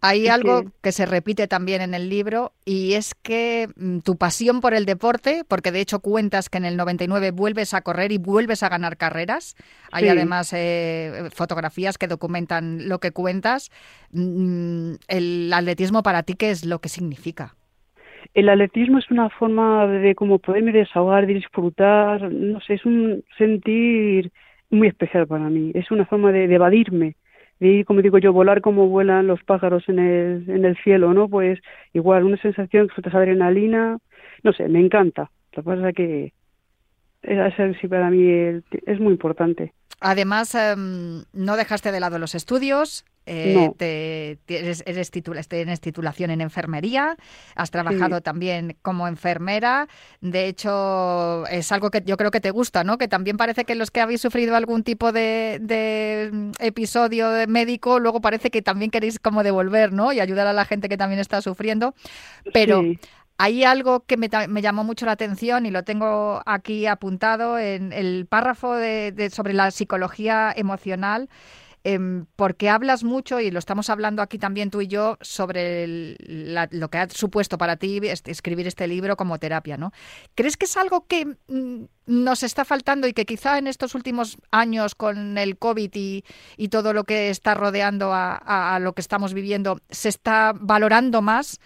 Hay 0.07 0.29
algo 0.29 0.65
que... 0.83 0.93
se 0.93 1.07
repite 1.07 1.49
también 1.49 1.81
en 1.81 1.95
el 1.95 2.11
libro 2.11 2.53
y 2.67 2.93
es 2.93 3.15
que 3.15 3.69
mm, 3.77 4.01
tu 4.01 4.17
pasión 4.17 4.61
por 4.61 4.75
el 4.75 4.85
deporte, 4.85 5.45
porque 5.49 5.73
de 5.73 5.81
hecho 5.81 6.01
cuentas 6.01 6.51
que 6.51 6.59
en 6.59 6.67
el 6.67 6.77
99 6.77 7.31
vuelves 7.31 7.73
a 7.73 7.81
correr 7.81 8.13
y 8.13 8.19
vuelves 8.19 8.63
a 8.63 8.69
ganar 8.69 8.99
carreras. 8.99 9.57
Hay 9.93 10.09
además 10.09 10.53
eh, 10.53 11.31
fotografías 11.35 11.97
que 11.97 12.07
documentan 12.07 12.87
lo 12.89 12.99
que 12.99 13.13
cuentas. 13.13 13.71
Mm, 14.13 14.97
el 15.09 15.53
atletismo 15.53 16.03
para 16.03 16.23
ti, 16.23 16.35
¿qué 16.35 16.51
es 16.51 16.67
lo 16.67 16.81
que 16.81 16.91
significa? 16.91 17.55
El 18.35 18.49
atletismo 18.51 18.99
es 18.99 19.11
una 19.11 19.31
forma 19.31 19.87
de 19.87 20.15
como 20.15 20.39
poderme 20.39 20.73
desahogar, 20.73 21.27
de 21.27 21.35
disfrutar, 21.35 22.31
no 22.31 22.61
sé, 22.61 22.75
es 22.75 22.85
un 22.85 23.25
sentir 23.39 24.33
muy 24.71 24.89
especial 24.89 25.27
para 25.27 25.49
mí. 25.49 25.71
Es 25.75 25.91
una 25.91 26.05
forma 26.05 26.31
de 26.33 26.53
evadirme 26.53 27.17
y 27.61 27.85
como 27.85 28.03
digo 28.03 28.19
yo, 28.19 28.33
volar 28.33 28.61
como 28.61 28.89
vuelan 28.89 29.27
los 29.27 29.43
pájaros 29.45 29.89
en 29.89 29.99
el, 29.99 30.49
en 30.49 30.65
el 30.65 30.77
cielo, 30.83 31.15
¿no? 31.15 31.29
Pues 31.29 31.61
igual, 31.93 32.25
una 32.25 32.37
sensación 32.39 32.89
que 32.89 32.95
sueltas 32.95 33.15
adrenalina, 33.15 33.99
no 34.43 34.53
sé, 34.53 34.69
me 34.69 34.81
encanta. 34.81 35.31
Lo 35.53 35.63
que 35.63 35.67
pasa 35.67 35.89
es 35.91 35.95
que 35.95 36.33
es, 37.23 37.79
sí 37.81 37.89
para 37.89 38.11
mí 38.11 38.29
es 38.87 39.01
muy 39.01 39.13
importante. 39.13 39.73
Además, 40.01 40.55
em, 40.55 41.25
no 41.33 41.57
dejaste 41.57 41.93
de 41.93 42.01
lado 42.01 42.19
los 42.19 42.35
estudios, 42.35 43.05
eh, 43.27 43.71
te, 43.77 44.39
eres, 44.47 44.85
tienes 45.49 45.81
titulación 45.81 46.31
en 46.31 46.41
enfermería, 46.41 47.17
has 47.55 47.71
trabajado 47.71 48.21
también 48.21 48.77
como 48.83 49.09
enfermera. 49.09 49.89
De 50.21 50.47
hecho, 50.47 51.47
es 51.47 51.73
algo 51.73 51.91
que 51.91 52.03
yo 52.05 52.17
creo 52.17 52.31
que 52.31 52.41
te 52.41 52.51
gusta, 52.51 52.85
¿no? 52.85 52.99
Que 52.99 53.09
también 53.09 53.37
parece 53.37 53.65
que 53.65 53.75
los 53.75 53.91
que 53.91 54.01
habéis 54.01 54.21
sufrido 54.21 54.57
algún 54.57 54.83
tipo 54.83 55.13
de, 55.13 56.31
mm, 56.33 56.51
episodio 56.59 57.31
médico, 57.49 57.99
luego 57.99 58.21
parece 58.21 58.51
que 58.51 58.63
también 58.63 58.91
queréis 58.91 59.19
como 59.19 59.43
devolver, 59.43 59.93
¿no? 59.93 60.13
Y 60.13 60.21
ayudar 60.21 60.47
a 60.47 60.53
la 60.53 60.65
gente 60.65 60.89
que 60.89 60.97
también 60.97 61.21
está 61.21 61.41
sufriendo. 61.41 61.95
Pero 62.53 62.83
hay 63.37 63.65
algo 63.65 64.05
que 64.07 64.17
me, 64.17 64.29
llamó 64.29 64.85
mucho 64.85 65.07
la 65.07 65.13
atención 65.13 65.67
y 65.67 65.71
lo 65.71 65.83
tengo 65.83 66.43
aquí 66.47 66.87
apuntado 66.87 67.59
en 67.59 67.93
el 67.93 68.27
párrafo 68.27 68.75
de, 68.75 69.31
sobre 69.33 69.55
la 69.55 69.71
psicología 69.71 70.53
emocional. 70.55 71.29
Em, 71.87 72.25
porque 72.37 72.71
hablas 72.71 73.05
mucho, 73.05 73.41
y 73.41 73.51
lo 73.51 73.59
estamos 73.59 73.91
hablando 73.91 74.23
aquí 74.23 74.39
también 74.39 74.71
tú 74.71 74.81
y 74.81 74.87
yo, 74.87 75.19
sobre 75.21 76.17
lo 76.19 76.89
que 76.89 76.97
ha 76.99 77.11
supuesto 77.11 77.59
para 77.59 77.77
ti 77.77 78.01
escribir 78.25 78.67
este 78.67 78.89
libro 78.89 79.19
como 79.19 79.39
terapia, 79.39 79.77
¿no? 79.77 79.93
¿Crees 80.35 80.57
que 80.57 80.65
es 80.65 80.79
algo 80.79 81.07
que 81.07 81.37
mm, 81.47 81.85
nos 82.07 82.43
está 82.43 82.65
faltando 82.65 83.07
y 83.07 83.13
que 83.13 83.27
quizá 83.27 83.59
en 83.59 83.67
estos 83.67 83.95
últimos 83.95 84.39
años 84.51 84.95
con 84.95 85.37
el 85.37 85.59
COVID 85.59 85.91
y, 85.95 86.25
todo 86.71 86.95
lo 86.95 87.05
que 87.05 87.29
está 87.29 87.55
rodeando 87.55 88.13
a, 88.15 88.79
lo 88.81 88.95
que 88.95 89.03
estamos 89.03 89.35
viviendo 89.35 89.79
se 89.91 90.09
está 90.09 90.55
valorando 90.59 91.21
más? 91.21 91.61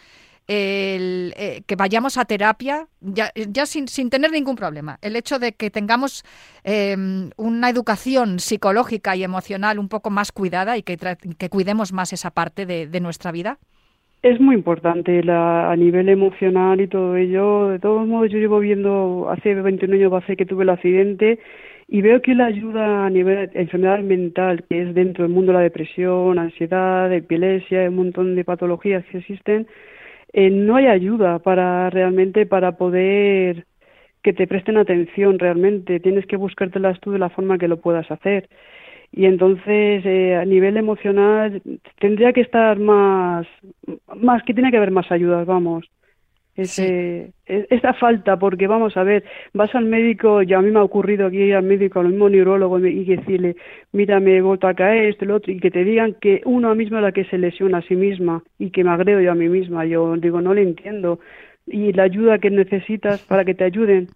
El, 0.48 1.34
eh, 1.36 1.62
que 1.66 1.76
vayamos 1.76 2.16
a 2.16 2.24
terapia 2.24 2.88
ya, 3.00 3.30
ya 3.34 3.66
sin, 3.66 3.86
sin, 3.86 4.10
tener 4.10 4.32
ningún 4.32 4.56
problema. 4.56 4.98
El 5.02 5.14
hecho 5.14 5.38
de 5.38 5.52
que 5.52 5.70
tengamos 5.70 6.24
em, 6.64 7.30
una 7.36 7.68
educación 7.68 8.40
psicológica 8.40 9.14
y 9.14 9.24
emocional 9.24 9.78
un 9.78 9.88
poco 9.88 10.10
más 10.10 10.32
cuidada 10.32 10.76
y 10.78 10.82
que, 10.82 10.96
que 10.96 11.48
cuidemos 11.50 11.92
más 11.92 12.12
esa 12.12 12.30
parte 12.30 12.66
de, 12.66 12.86
de 12.86 13.00
nuestra 13.00 13.30
vida. 13.30 13.58
Es 14.22 14.40
muy 14.40 14.56
importante 14.56 15.22
la, 15.22 15.70
a 15.70 15.76
nivel 15.76 16.08
emocional 16.08 16.80
y 16.80 16.88
todo 16.88 17.14
ello. 17.16 17.68
De 17.68 17.78
todos 17.78 18.06
modos, 18.06 18.30
yo 18.32 18.38
llevo 18.38 18.58
viendo, 18.58 19.28
hace 19.30 19.54
21 19.54 19.94
años 19.94 20.12
hace 20.12 20.36
que 20.36 20.46
tuve 20.46 20.64
el 20.64 20.70
accidente 20.70 21.38
y 21.86 22.02
veo 22.02 22.20
que 22.20 22.34
la 22.34 22.46
ayuda 22.46 23.06
a 23.06 23.10
nivel 23.10 23.48
de 23.48 23.60
enfermedad 23.60 24.00
mental, 24.00 24.64
que 24.68 24.82
es 24.82 24.94
dentro 24.94 25.24
del 25.24 25.32
mundo 25.32 25.52
de 25.52 25.58
la 25.58 25.64
depresión, 25.64 26.38
ansiedad, 26.38 27.12
epilepsia, 27.12 27.88
un 27.88 27.96
montón 27.96 28.34
de 28.34 28.44
patologías 28.44 29.04
que 29.06 29.18
existen, 29.18 29.66
eh, 30.32 30.50
no 30.50 30.76
hay 30.76 30.86
ayuda 30.86 31.38
para 31.40 31.90
realmente 31.90 32.46
para 32.46 32.72
poder 32.72 33.66
que 34.22 34.32
te 34.32 34.46
presten 34.46 34.76
atención 34.76 35.38
realmente. 35.38 36.00
Tienes 36.00 36.26
que 36.26 36.36
buscártelas 36.36 37.00
tú 37.00 37.12
de 37.12 37.18
la 37.18 37.30
forma 37.30 37.58
que 37.58 37.68
lo 37.68 37.80
puedas 37.80 38.10
hacer. 38.10 38.48
Y 39.12 39.26
entonces, 39.26 40.04
eh, 40.04 40.36
a 40.36 40.44
nivel 40.44 40.76
emocional, 40.76 41.62
tendría 41.98 42.32
que 42.32 42.42
estar 42.42 42.78
más, 42.78 43.46
más, 44.16 44.42
que 44.44 44.54
tiene 44.54 44.70
que 44.70 44.76
haber 44.76 44.90
más 44.90 45.10
ayudas, 45.10 45.46
vamos 45.46 45.88
ese, 46.62 47.32
esa 47.46 47.94
falta, 47.94 48.38
porque 48.38 48.66
vamos 48.66 48.96
a 48.96 49.04
ver, 49.04 49.24
vas 49.54 49.74
al 49.74 49.84
médico, 49.84 50.42
ya 50.42 50.58
a 50.58 50.62
mí 50.62 50.70
me 50.70 50.80
ha 50.80 50.82
ocurrido 50.82 51.26
aquí 51.26 51.38
ir 51.38 51.54
al 51.54 51.62
médico, 51.62 52.00
al 52.00 52.08
mismo 52.08 52.28
neurólogo, 52.28 52.78
y 52.78 53.04
decirle, 53.04 53.56
mira, 53.92 54.20
me 54.20 54.36
he 54.36 54.42
vuelto 54.42 54.66
a 54.66 54.74
caer, 54.74 55.06
esto 55.06 55.24
lo 55.24 55.36
otro, 55.36 55.52
y 55.52 55.60
que 55.60 55.70
te 55.70 55.84
digan 55.84 56.16
que 56.20 56.42
uno 56.44 56.74
mismo 56.74 56.98
es 56.98 57.02
la 57.02 57.12
que 57.12 57.24
se 57.24 57.38
lesiona 57.38 57.78
a 57.78 57.82
sí 57.82 57.96
misma 57.96 58.42
y 58.58 58.70
que 58.70 58.84
me 58.84 58.90
agrego 58.90 59.20
yo 59.20 59.32
a 59.32 59.36
mí 59.36 59.48
misma. 59.48 59.86
Yo 59.86 60.16
digo, 60.16 60.40
no 60.40 60.52
le 60.52 60.62
entiendo. 60.62 61.20
Y 61.66 61.92
la 61.92 62.04
ayuda 62.04 62.38
que 62.38 62.50
necesitas 62.50 63.22
para 63.22 63.44
que 63.44 63.54
te 63.54 63.64
ayuden, 63.64 64.08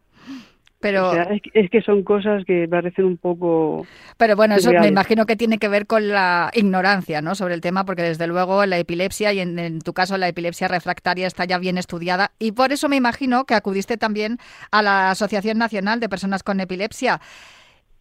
pero 0.82 1.12
es, 1.54 1.70
que 1.70 1.80
son 1.80 2.02
cosas 2.02 2.44
que 2.44 2.66
parecen 2.68 3.04
un 3.04 3.16
poco. 3.16 3.86
Pero 4.18 4.34
bueno, 4.34 4.56
eso 4.56 4.72
me 4.72 4.88
imagino 4.88 5.24
que 5.26 5.36
tiene 5.36 5.58
que 5.58 5.68
ver 5.68 5.86
con 5.86 6.08
la 6.08 6.50
ignorancia, 6.54 7.22
¿no? 7.22 7.36
Sobre 7.36 7.54
el 7.54 7.60
tema, 7.60 7.84
porque 7.84 8.02
desde 8.02 8.26
luego 8.26 8.66
la 8.66 8.78
epilepsia 8.78 9.32
y 9.32 9.38
en, 9.38 9.78
tu 9.78 9.92
caso 9.94 10.18
la 10.18 10.28
epilepsia 10.28 10.66
refractaria 10.66 11.28
está 11.28 11.44
ya 11.44 11.58
bien 11.58 11.78
estudiada 11.78 12.32
y 12.38 12.52
por 12.52 12.72
eso 12.72 12.88
me 12.88 12.96
imagino 12.96 13.44
que 13.44 13.54
acudiste 13.54 13.96
también 13.96 14.38
a 14.72 14.82
la 14.82 15.12
Asociación 15.12 15.56
Nacional 15.56 16.00
de 16.00 16.08
Personas 16.08 16.42
con 16.42 16.58
Epilepsia. 16.58 17.20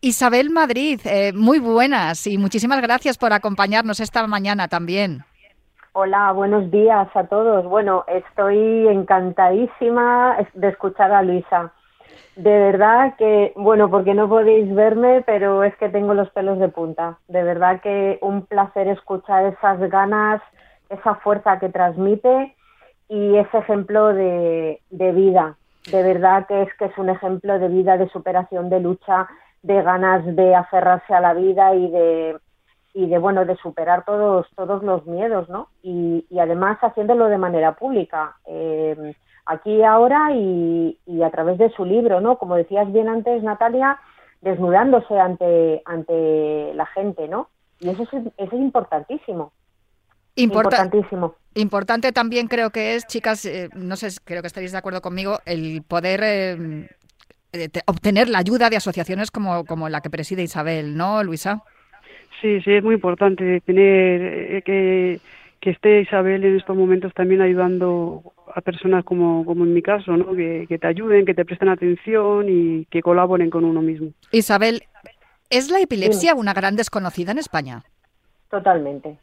Isabel 0.01 0.49
Madrid, 0.49 0.99
eh, 1.05 1.31
muy 1.33 1.59
buenas 1.59 2.25
y 2.25 2.39
muchísimas 2.39 2.81
gracias 2.81 3.19
por 3.19 3.31
acompañarnos 3.31 3.99
esta 3.99 4.25
mañana 4.25 4.67
también. 4.67 5.23
Hola, 5.93 6.31
buenos 6.31 6.71
días 6.71 7.07
a 7.13 7.25
todos. 7.25 7.65
Bueno, 7.65 8.05
estoy 8.07 8.87
encantadísima 8.87 10.37
de 10.55 10.69
escuchar 10.69 11.11
a 11.11 11.21
Luisa 11.21 11.71
de 12.35 12.59
verdad 12.59 13.15
que, 13.17 13.53
bueno, 13.55 13.89
porque 13.89 14.13
no 14.13 14.29
podéis 14.29 14.73
verme, 14.73 15.21
pero 15.25 15.63
es 15.63 15.75
que 15.77 15.89
tengo 15.89 16.13
los 16.13 16.29
pelos 16.29 16.59
de 16.59 16.69
punta. 16.69 17.19
De 17.27 17.43
verdad 17.43 17.81
que 17.81 18.19
un 18.21 18.45
placer 18.45 18.87
escuchar 18.87 19.45
esas 19.45 19.79
ganas, 19.89 20.41
esa 20.89 21.15
fuerza 21.15 21.59
que 21.59 21.69
transmite 21.69 22.55
y 23.09 23.35
ese 23.35 23.57
ejemplo 23.57 24.13
de, 24.13 24.81
de 24.89 25.11
vida. 25.11 25.57
De 25.91 26.03
verdad 26.03 26.47
que 26.47 26.61
es 26.61 26.73
que 26.75 26.85
es 26.85 26.97
un 26.97 27.09
ejemplo 27.09 27.59
de 27.59 27.67
vida, 27.67 27.97
de 27.97 28.07
superación, 28.09 28.69
de 28.69 28.79
lucha, 28.79 29.27
de 29.61 29.81
ganas 29.81 30.23
de 30.35 30.55
aferrarse 30.55 31.13
a 31.13 31.21
la 31.21 31.33
vida 31.33 31.75
y 31.75 31.89
de 31.89 32.37
y 32.93 33.07
de 33.07 33.17
bueno 33.19 33.45
de 33.45 33.55
superar 33.55 34.03
todos 34.03 34.47
todos 34.55 34.83
los 34.83 35.05
miedos, 35.05 35.47
¿no? 35.47 35.69
Y, 35.81 36.25
y 36.29 36.39
además 36.39 36.77
haciéndolo 36.81 37.27
de 37.27 37.37
manera 37.37 37.73
pública. 37.73 38.35
Eh, 38.45 39.15
aquí 39.45 39.83
ahora 39.83 40.31
y, 40.33 40.97
a 41.23 41.29
través 41.29 41.57
de 41.57 41.69
su 41.71 41.85
libro, 41.85 42.21
¿no? 42.21 42.37
Como 42.37 42.55
decías 42.55 42.91
bien 42.91 43.09
antes, 43.09 43.43
Natalia, 43.43 43.97
desnudándose 44.41 45.19
ante, 45.19 45.81
ante 45.85 46.73
la 46.73 46.85
gente, 46.87 47.27
¿no? 47.27 47.49
Y 47.79 47.89
eso 47.89 48.03
es, 48.03 48.09
eso 48.37 48.55
es 48.55 48.61
importantísimo. 48.61 49.51
importantísimo. 50.35 51.35
Importante 51.55 52.11
también 52.11 52.47
creo 52.47 52.69
que 52.69 52.95
es, 52.95 53.05
chicas, 53.07 53.45
eh, 53.45 53.69
no 53.75 53.95
sé, 53.95 54.07
creo 54.23 54.41
que 54.41 54.47
estaréis 54.47 54.71
de 54.71 54.77
acuerdo 54.77 55.01
conmigo, 55.01 55.39
el 55.45 55.83
poder 55.83 56.21
eh, 56.23 56.87
obtener 57.87 58.29
la 58.29 58.39
ayuda 58.39 58.69
de 58.69 58.77
asociaciones 58.77 59.31
como, 59.31 59.65
como 59.65 59.89
la 59.89 60.01
que 60.01 60.09
preside 60.09 60.43
Isabel, 60.43 60.95
¿no, 60.95 61.23
Luisa? 61.23 61.63
Sí, 62.41 62.61
sí, 62.61 62.73
es 62.73 62.83
muy 62.83 62.95
importante 62.95 63.61
tener 63.61 64.21
eh, 64.21 64.61
que, 64.63 65.19
que 65.59 65.69
esté 65.71 66.01
Isabel 66.01 66.43
en 66.43 66.57
estos 66.57 66.75
momentos 66.75 67.13
también 67.13 67.41
ayudando 67.41 68.33
a 68.53 68.61
personas 68.61 69.03
como, 69.03 69.45
como 69.45 69.63
en 69.63 69.73
mi 69.73 69.81
caso, 69.81 70.15
¿no? 70.15 70.33
Que, 70.35 70.65
te 70.79 70.87
ayuden, 70.87 71.25
que 71.25 71.33
te 71.33 71.45
presten 71.45 71.69
atención 71.69 72.47
y 72.49 72.85
que 72.85 73.01
colaboren 73.01 73.49
con 73.49 73.65
uno 73.65 73.81
mismo. 73.81 74.11
Isabel, 74.31 74.83
¿es 75.49 75.69
la 75.69 75.79
epilepsia 75.79 76.35
una 76.35 76.53
gran 76.53 76.75
desconocida 76.75 77.31
en 77.31 77.39
España? 77.39 77.83
Totalmente. 78.49 79.17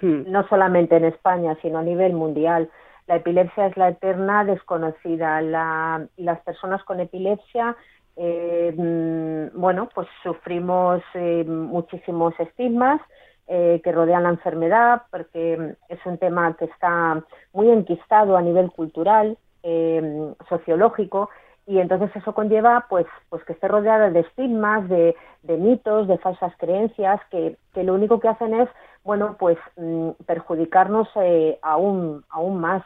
Hmm. 0.00 0.22
No 0.26 0.46
solamente 0.48 0.96
en 0.96 1.04
España, 1.04 1.56
sino 1.62 1.78
a 1.78 1.82
nivel 1.82 2.12
mundial. 2.12 2.70
La 3.06 3.16
epilepsia 3.16 3.66
es 3.66 3.76
la 3.76 3.90
eterna 3.90 4.44
desconocida. 4.44 5.40
La, 5.42 6.06
las 6.16 6.40
personas 6.40 6.82
con 6.84 7.00
epilepsia, 7.00 7.76
eh, 8.16 8.72
mm, 8.76 9.58
bueno, 9.58 9.88
pues 9.94 10.08
sufrimos 10.22 11.02
eh, 11.14 11.44
muchísimos 11.44 12.34
estigmas 12.38 13.00
eh, 13.48 13.80
que 13.82 13.92
rodean 13.92 14.22
la 14.22 14.30
enfermedad, 14.30 15.02
porque 15.10 15.74
es 15.88 16.06
un 16.06 16.16
tema 16.16 16.56
que 16.56 16.66
está 16.66 17.22
muy 17.52 17.70
enquistado 17.70 18.36
a 18.36 18.40
nivel 18.40 18.70
cultural, 18.70 19.36
eh, 19.64 20.32
sociológico, 20.48 21.28
y 21.66 21.78
entonces 21.78 22.14
eso 22.14 22.34
conlleva 22.34 22.86
pues 22.88 23.06
pues 23.28 23.44
que 23.44 23.52
esté 23.52 23.68
rodeada 23.68 24.10
de 24.10 24.20
estigmas, 24.20 24.88
de, 24.88 25.14
mitos, 25.42 26.08
de 26.08 26.18
falsas 26.18 26.52
creencias 26.56 27.20
que, 27.30 27.56
que, 27.74 27.84
lo 27.84 27.94
único 27.94 28.20
que 28.20 28.28
hacen 28.28 28.54
es 28.54 28.68
bueno 29.04 29.36
pues 29.38 29.58
mm, 29.76 30.10
perjudicarnos 30.24 31.08
eh, 31.16 31.58
aún 31.62 32.24
aún 32.30 32.60
más 32.60 32.82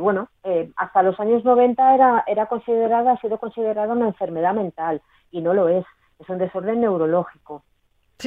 bueno 0.00 0.28
hasta 0.76 1.02
los 1.02 1.18
años 1.18 1.44
90 1.44 1.94
era 1.94 2.24
era 2.26 2.46
considerada 2.46 3.12
ha 3.12 3.20
sido 3.20 3.38
considerada 3.38 3.92
una 3.94 4.06
enfermedad 4.06 4.54
mental 4.54 5.00
y 5.30 5.40
no 5.40 5.54
lo 5.54 5.68
es 5.68 5.84
es 6.20 6.28
un 6.28 6.38
desorden 6.38 6.80
neurológico 6.80 7.62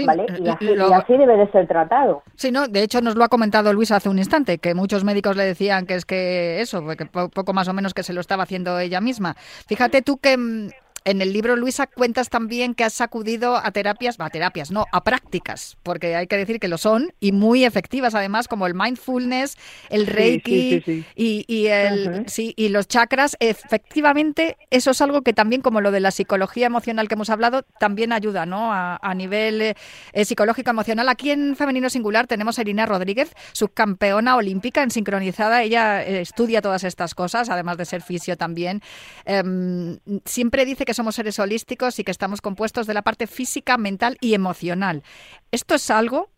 ¿Vale? 0.04 0.26
Y 0.40 0.50
así, 0.50 1.18
debe 1.18 1.38
de 1.38 1.52
ser 1.52 1.68
tratado. 1.68 2.24
Sí, 2.36 2.52
no, 2.52 2.68
de 2.68 2.84
hecho 2.84 3.02
nos 3.02 3.16
lo 3.16 3.24
ha 3.24 3.30
comentado 3.30 3.72
Luis 3.74 3.92
hace 3.92 4.10
un 4.10 4.18
instante, 4.18 4.58
que 4.58 4.74
muchos 4.74 5.04
médicos 5.04 5.38
le 5.38 5.44
decían 5.44 5.86
que 5.86 5.96
es 5.96 6.06
que 6.06 6.62
eso, 6.62 6.86
que 6.98 7.06
poco 7.06 7.54
más 7.54 7.68
o 7.68 7.74
menos 7.74 7.94
que 7.94 8.04
se 8.04 8.14
lo 8.14 8.22
estaba 8.22 8.44
haciendo 8.44 8.80
ella 8.80 9.02
misma. 9.02 9.36
Fíjate 9.68 10.02
tú 10.02 10.18
que 10.18 10.38
mm, 10.38 10.70
en 11.06 11.22
el 11.22 11.32
libro, 11.34 11.56
Luisa, 11.56 11.86
cuentas 11.86 12.30
también 12.30 12.74
que 12.74 12.84
has 12.84 13.00
acudido 13.00 13.56
a 13.56 13.72
terapias, 13.72 14.16
a 14.20 14.30
terapias, 14.32 14.72
no, 14.72 14.86
a 14.92 15.04
prácticas, 15.04 15.78
porque 15.84 16.16
hay 16.16 16.26
que 16.26 16.36
decir 16.36 16.60
que 16.60 16.68
lo 16.68 16.80
son 16.80 17.14
y 17.20 17.32
muy 17.32 17.64
efectivas 17.64 18.16
además, 18.16 18.48
como 18.48 18.66
el 18.66 18.74
mindfulness, 18.74 19.56
el 19.90 20.08
reiki 20.08 21.06
y, 21.16 21.68
el, 21.68 22.26
y 22.36 22.70
los 22.70 22.88
chakras. 22.88 23.38
Efectivamente, 23.40 24.58
eso 24.72 24.92
es 24.92 25.02
algo 25.02 25.22
que 25.22 25.34
también, 25.34 25.62
como 25.62 25.80
lo 25.80 25.92
de 25.92 26.00
la 26.00 26.10
psicología 26.10 26.66
emocional 26.66 27.08
que 27.08 27.14
hemos 27.14 27.30
hablado, 27.30 27.62
también 27.80 28.12
ayuda 28.12 28.48
¿no? 28.48 28.72
a, 28.74 29.14
nivel 29.16 29.62
eh, 29.62 30.26
psicológico 30.26 30.72
emocional. 30.72 31.08
Aquí 31.08 31.30
en 31.30 31.56
Femenino 31.56 31.90
Singular 31.92 32.26
tenemos 32.26 32.58
a 32.58 32.62
Irina 32.62 32.88
Rodríguez, 32.88 33.32
subcampeona 33.54 34.36
olímpica 34.36 34.82
en 34.82 34.90
sincronizada. 34.90 35.62
Ella 35.62 36.02
eh, 36.02 36.22
estudia 36.22 36.64
todas 36.64 36.84
estas 36.84 37.14
cosas, 37.14 37.50
además 37.52 37.78
de 37.78 37.86
ser 37.86 38.02
fisio 38.02 38.38
también. 38.38 38.82
Em, 39.26 40.00
siempre 40.26 40.66
dice 40.66 40.84
que 40.84 40.95
somos 40.96 41.16
seres 41.16 41.40
holísticos 41.40 42.00
y 42.00 42.04
que 42.04 42.12
estamos 42.12 42.42
compuestos 42.42 42.88
de 42.88 42.94
la 42.94 43.02
parte 43.02 43.28
física, 43.28 43.78
mental 43.78 44.18
y 44.22 44.34
emocional. 44.34 45.04
Esto 45.52 45.76
es 45.76 45.92
algo 45.92 46.30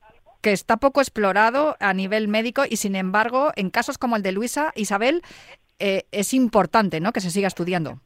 que 0.42 0.52
está 0.52 0.78
poco 0.78 1.02
explorado 1.02 1.76
a 1.80 1.94
nivel 1.94 2.28
médico 2.28 2.64
y 2.70 2.78
sin 2.78 2.96
embargo 2.96 3.52
en 3.56 3.70
casos 3.70 3.98
como 3.98 4.16
el 4.16 4.24
de 4.24 4.32
Luisa, 4.32 4.72
Isabel, 4.76 5.22
eh, 5.80 6.04
es 6.12 6.34
importante 6.34 7.00
¿no? 7.00 7.12
que 7.12 7.22
se 7.22 7.30
siga 7.30 7.48
estudiando. 7.48 8.00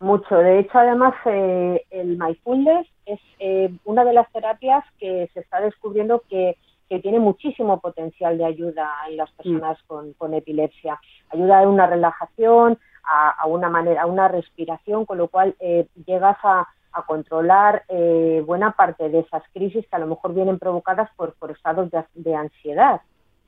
Mucho. 0.00 0.36
De 0.36 0.60
hecho, 0.60 0.78
además, 0.78 1.14
eh, 1.26 1.84
el 1.90 2.16
mindfulness 2.16 2.86
es 3.04 3.20
eh, 3.40 3.70
una 3.84 4.04
de 4.04 4.12
las 4.12 4.30
terapias 4.32 4.84
que 4.98 5.28
se 5.34 5.40
está 5.40 5.60
descubriendo 5.60 6.22
que, 6.28 6.56
tiene 7.02 7.18
muchísimo 7.18 7.80
potencial 7.80 8.38
de 8.38 8.46
ayuda 8.46 8.88
en 9.10 9.18
las 9.18 9.30
personas 9.32 9.76
con, 9.86 10.14
con 10.14 10.32
epilepsia. 10.32 10.98
Ayuda 11.28 11.62
en 11.62 11.68
una 11.68 11.86
relajación, 11.86 12.78
a, 13.10 13.46
una 13.46 13.68
manera, 13.68 14.02
a 14.02 14.06
una 14.06 14.28
respiración, 14.28 15.06
con 15.06 15.18
lo 15.18 15.28
cual 15.28 15.54
eh, 15.60 15.86
llegas 16.06 16.36
a, 16.42 16.68
controlar 17.06 17.84
eh, 17.88 18.42
buena 18.44 18.72
parte 18.72 19.08
de 19.08 19.20
esas 19.20 19.44
crisis 19.52 19.86
que 19.86 19.94
a 19.94 20.00
lo 20.00 20.08
mejor 20.08 20.34
vienen 20.34 20.58
provocadas 20.58 21.08
por, 21.14 21.32
por 21.34 21.52
estados 21.52 21.88
de, 22.14 22.34
ansiedad. 22.34 23.02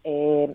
Eh, 0.04 0.54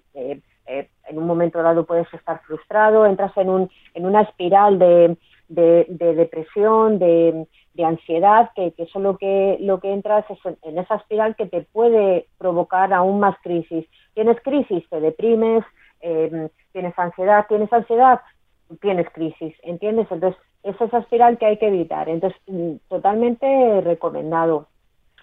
en 0.65 1.17
un 1.17 1.27
momento 1.27 1.61
dado 1.61 1.85
puedes 1.85 2.11
estar 2.13 2.41
frustrado, 2.43 3.05
entras 3.05 3.35
en, 3.35 3.49
un, 3.49 3.69
en 3.95 4.05
una 4.05 4.21
espiral 4.21 4.79
de, 4.79 5.17
de, 5.47 5.85
depresión, 6.15 6.99
de, 6.99 7.47
ansiedad, 7.83 8.51
que, 8.55 8.73
eso 8.77 8.99
lo 8.99 9.17
que, 9.17 9.57
lo 9.59 9.79
que 9.79 9.91
entras 9.91 10.25
es 10.29 10.39
en, 10.63 10.77
esa 10.77 10.95
espiral 10.95 11.35
que 11.35 11.45
te 11.45 11.61
puede 11.61 12.27
provocar 12.37 12.93
aún 12.93 13.19
más 13.19 13.35
crisis. 13.41 13.85
Tienes 14.13 14.39
crisis, 14.41 14.87
te 14.89 14.99
deprimes, 14.99 15.63
eh, 16.01 16.49
tienes 16.71 16.97
ansiedad, 16.97 17.45
tienes 17.47 17.71
ansiedad, 17.71 18.21
tienes 18.81 19.07
crisis, 19.11 19.55
¿entiendes? 19.63 20.07
Entonces, 20.11 20.39
es 20.63 20.79
esa 20.81 20.97
espiral 20.97 21.37
que 21.37 21.45
hay 21.45 21.57
que 21.57 21.67
evitar. 21.67 22.09
Entonces, 22.09 22.39
mm, 22.47 22.75
totalmente 22.89 23.81
recomendado. 23.81 24.67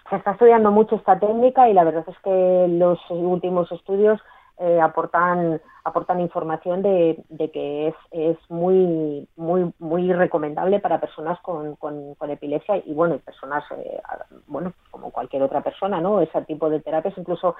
Se 0.08 0.16
está 0.16 0.32
estudiando 0.32 0.70
mucho 0.70 0.96
esta 0.96 1.18
técnica 1.18 1.68
y 1.68 1.74
la 1.74 1.84
verdad 1.84 2.04
es 2.06 2.18
que 2.20 2.66
los 2.68 2.98
últimos 3.10 3.70
estudios 3.72 4.20
eh, 4.58 4.80
aportan 4.80 5.60
aportan 5.84 6.20
información 6.20 6.82
de, 6.82 7.24
que 7.52 7.88
es, 7.88 7.94
es 8.12 8.36
muy 8.48 9.26
muy 9.34 9.72
muy 9.78 10.12
recomendable 10.12 10.78
para 10.78 11.00
personas 11.00 11.40
con, 11.40 11.74
con, 11.76 12.14
epilepsia 12.30 12.76
y 12.76 12.92
bueno 12.92 13.18
personas 13.18 13.64
eh, 13.78 14.00
bueno 14.46 14.72
como 14.90 15.10
cualquier 15.10 15.42
otra 15.42 15.62
persona 15.62 16.00
no 16.00 16.20
ese 16.20 16.42
tipo 16.42 16.70
de 16.70 16.80
terapias 16.80 17.16
incluso 17.16 17.56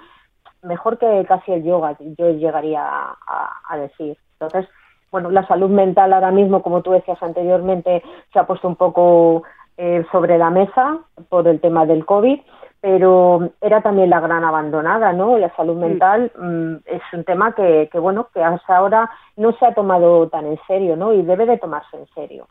mejor 0.62 0.98
que 0.98 1.24
casi 1.26 1.52
el 1.52 1.64
yoga 1.64 1.96
yo 1.98 2.30
llegaría 2.30 2.84
a 2.84 3.76
decir 3.78 4.16
entonces 4.34 4.68
bueno, 5.12 5.31
la 5.31 5.46
salud 5.46 5.70
mental 5.70 6.12
ahora 6.12 6.33
mismo, 6.33 6.62
como 6.62 6.83
tú 6.83 6.90
decías 6.90 7.22
anteriormente, 7.22 8.03
se 8.33 8.38
ha 8.38 8.46
puesto 8.46 8.66
un 8.66 8.77
poco 8.77 9.44
eh, 9.77 10.05
sobre 10.11 10.38
la 10.38 10.51
mesa 10.51 10.98
por 11.29 11.46
el 11.46 11.61
tema 11.61 11.87
del 11.87 12.05
COVID, 12.05 12.40
pero 12.81 13.51
era 13.61 13.81
también 13.83 14.11
la 14.11 14.20
gran 14.20 14.42
abandonada, 14.42 15.12
¿no? 15.12 15.38
La 15.38 15.55
salud 15.55 15.77
mental 15.77 16.33
mm, 16.37 16.77
es 16.87 17.03
un 17.12 17.25
tema 17.25 17.55
que, 17.55 17.88
que, 17.92 17.98
bueno, 17.98 18.29
que 18.35 18.42
hasta 18.42 18.77
ahora 18.77 19.11
no 19.37 19.53
se 19.53 19.66
ha 19.66 19.75
tomado 19.75 20.29
tan 20.29 20.46
en 20.46 20.59
serio, 20.66 20.96
¿no? 20.96 21.12
Y 21.12 21.22
debe 21.22 21.46
de 21.46 21.59
tomarse 21.59 21.96
en 21.96 22.07
serio. 22.09 22.48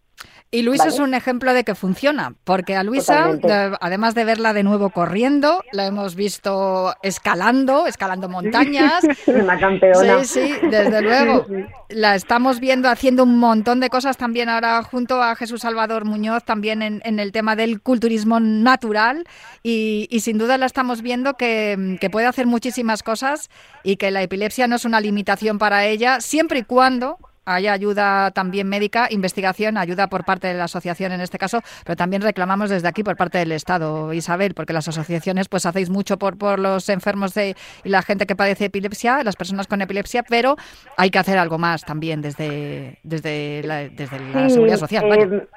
Y 0.53 0.63
Luisa 0.63 0.89
es 0.89 0.99
un 0.99 1.13
ejemplo 1.13 1.53
de 1.53 1.63
que 1.63 1.75
funciona, 1.75 2.33
porque 2.43 2.75
a 2.75 2.83
Luisa, 2.83 3.39
además 3.79 4.15
de 4.15 4.25
verla 4.25 4.51
de 4.51 4.63
nuevo 4.63 4.89
corriendo, 4.89 5.63
la 5.71 5.85
hemos 5.85 6.15
visto 6.15 6.93
escalando, 7.01 7.87
escalando 7.87 8.27
montañas. 8.27 9.01
Una 9.27 9.57
campeona. 9.57 10.25
Sí, 10.25 10.41
sí, 10.41 10.67
desde 10.69 11.01
luego. 11.01 11.45
La 11.87 12.15
estamos 12.15 12.59
viendo 12.59 12.89
haciendo 12.89 13.23
un 13.23 13.39
montón 13.39 13.79
de 13.79 13.89
cosas 13.89 14.17
también 14.17 14.49
ahora 14.49 14.83
junto 14.83 15.23
a 15.23 15.37
Jesús 15.37 15.61
Salvador 15.61 16.03
Muñoz, 16.03 16.43
también 16.43 16.81
en, 16.81 17.19
el 17.19 17.31
tema 17.31 17.55
del 17.55 17.81
culturismo 17.81 18.41
natural. 18.41 19.23
Y, 19.63 20.09
sin 20.19 20.37
duda 20.37 20.57
la 20.57 20.65
estamos 20.65 21.01
viendo 21.01 21.35
que, 21.35 21.97
que 22.01 22.09
puede 22.09 22.27
hacer 22.27 22.45
muchísimas 22.45 23.03
cosas 23.03 23.49
y 23.83 23.95
que 23.95 24.11
la 24.11 24.21
epilepsia 24.21 24.67
no 24.67 24.75
es 24.75 24.83
una 24.83 24.99
limitación 24.99 25.59
para 25.59 25.85
ella, 25.85 26.19
siempre 26.19 26.59
y 26.59 26.63
cuando 26.63 27.17
hay 27.45 27.67
ayuda 27.67 28.32
también 28.32 28.69
médica, 28.69 29.08
investigación, 29.10 29.77
ayuda 29.77 30.08
por 30.08 30.25
parte 30.25 30.47
de 30.47 30.54
la 30.54 30.65
asociación 30.65 31.12
en 31.12 31.21
este 31.21 31.38
caso, 31.38 31.62
pero 31.86 31.95
también 31.95 32.21
reclamamos 32.21 32.69
desde 32.69 32.88
aquí 32.88 33.04
por 33.04 33.17
parte 33.17 33.39
del 33.39 33.51
Estado, 33.51 34.13
Isabel, 34.13 34.54
porque 34.54 34.73
las 34.73 34.88
asociaciones 34.88 35.49
pues 35.49 35.65
hacéis 35.65 35.89
mucho 35.89 36.17
por, 36.17 36.38
por 36.38 36.60
los 36.60 36.89
enfermos 36.89 37.34
de, 37.34 37.56
y 37.84 37.89
la 37.89 38.01
gente 38.01 38.25
que 38.25 38.36
padece 38.36 38.65
epilepsia, 38.65 39.23
las 39.23 39.36
personas 39.36 39.67
con 39.67 39.82
epilepsia, 39.82 40.23
pero 40.23 40.56
hay 40.97 41.10
que 41.10 41.19
hacer 41.19 41.38
algo 41.38 41.58
más 41.58 41.84
también 41.84 42.21
desde, 42.21 42.99
desde, 43.04 43.63
la, 43.63 43.89
desde 43.89 44.19
la 44.19 44.49
seguridad 44.49 44.77
social. 44.77 45.06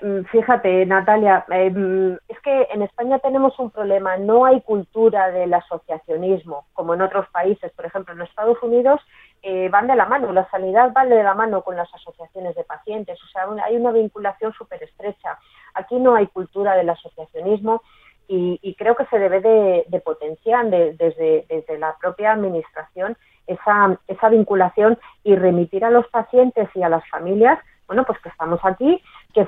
Eh, 0.03 0.23
fíjate, 0.31 0.87
Natalia, 0.87 1.44
eh, 1.51 2.18
es 2.29 2.40
que 2.40 2.66
en 2.73 2.83
España 2.83 3.18
tenemos 3.18 3.59
un 3.59 3.70
problema, 3.70 4.16
no 4.16 4.44
hay 4.44 4.61
cultura 4.62 5.31
del 5.31 5.53
asociacionismo, 5.53 6.66
como 6.73 6.94
en 6.94 7.03
otros 7.03 7.27
países, 7.29 7.70
por 7.73 7.87
ejemplo, 7.87 8.14
en 8.14 8.23
Estados 8.23 8.62
Unidos 8.62 9.01
eh, 9.46 9.68
van 9.68 9.87
de 9.87 9.94
la 9.94 10.07
mano, 10.07 10.33
la 10.33 10.48
sanidad 10.48 10.90
va 10.96 11.04
de 11.04 11.22
la 11.22 11.35
mano 11.35 11.61
con 11.61 11.76
las 11.76 11.92
asociaciones 11.92 12.57
de 12.57 12.64
pacientes, 12.64 13.22
o 13.22 13.26
sea, 13.26 13.46
hay 13.62 13.76
una 13.76 13.92
vinculación 13.92 14.54
súper 14.54 14.83
estrecha. 14.83 15.38
Aquí 15.74 15.96
no 15.96 16.14
hay 16.14 16.28
cultura 16.28 16.74
del 16.74 16.88
asociacionismo 16.88 17.83
y, 18.26 18.74
creo 18.78 18.96
que 18.96 19.04
se 19.04 19.18
debe 19.18 19.42
de, 19.42 20.00
potenciar 20.00 20.70
desde, 20.70 21.44
desde 21.46 21.78
la 21.78 21.94
propia 21.98 22.33
administración 22.33 23.18
esa, 23.46 23.98
esa 24.09 24.30
vinculación 24.30 24.98
y 25.24 25.37
remitir 25.37 25.85
a 25.85 25.90
los 25.90 26.09
pacientes 26.09 26.70
y 26.74 26.83
a 26.83 26.88
las 26.88 27.07
familias, 27.11 27.59
bueno, 27.87 28.04
pues 28.04 28.18
que 28.20 28.30
estamos 28.30 28.61
aquí, 28.62 29.02
que, 29.35 29.46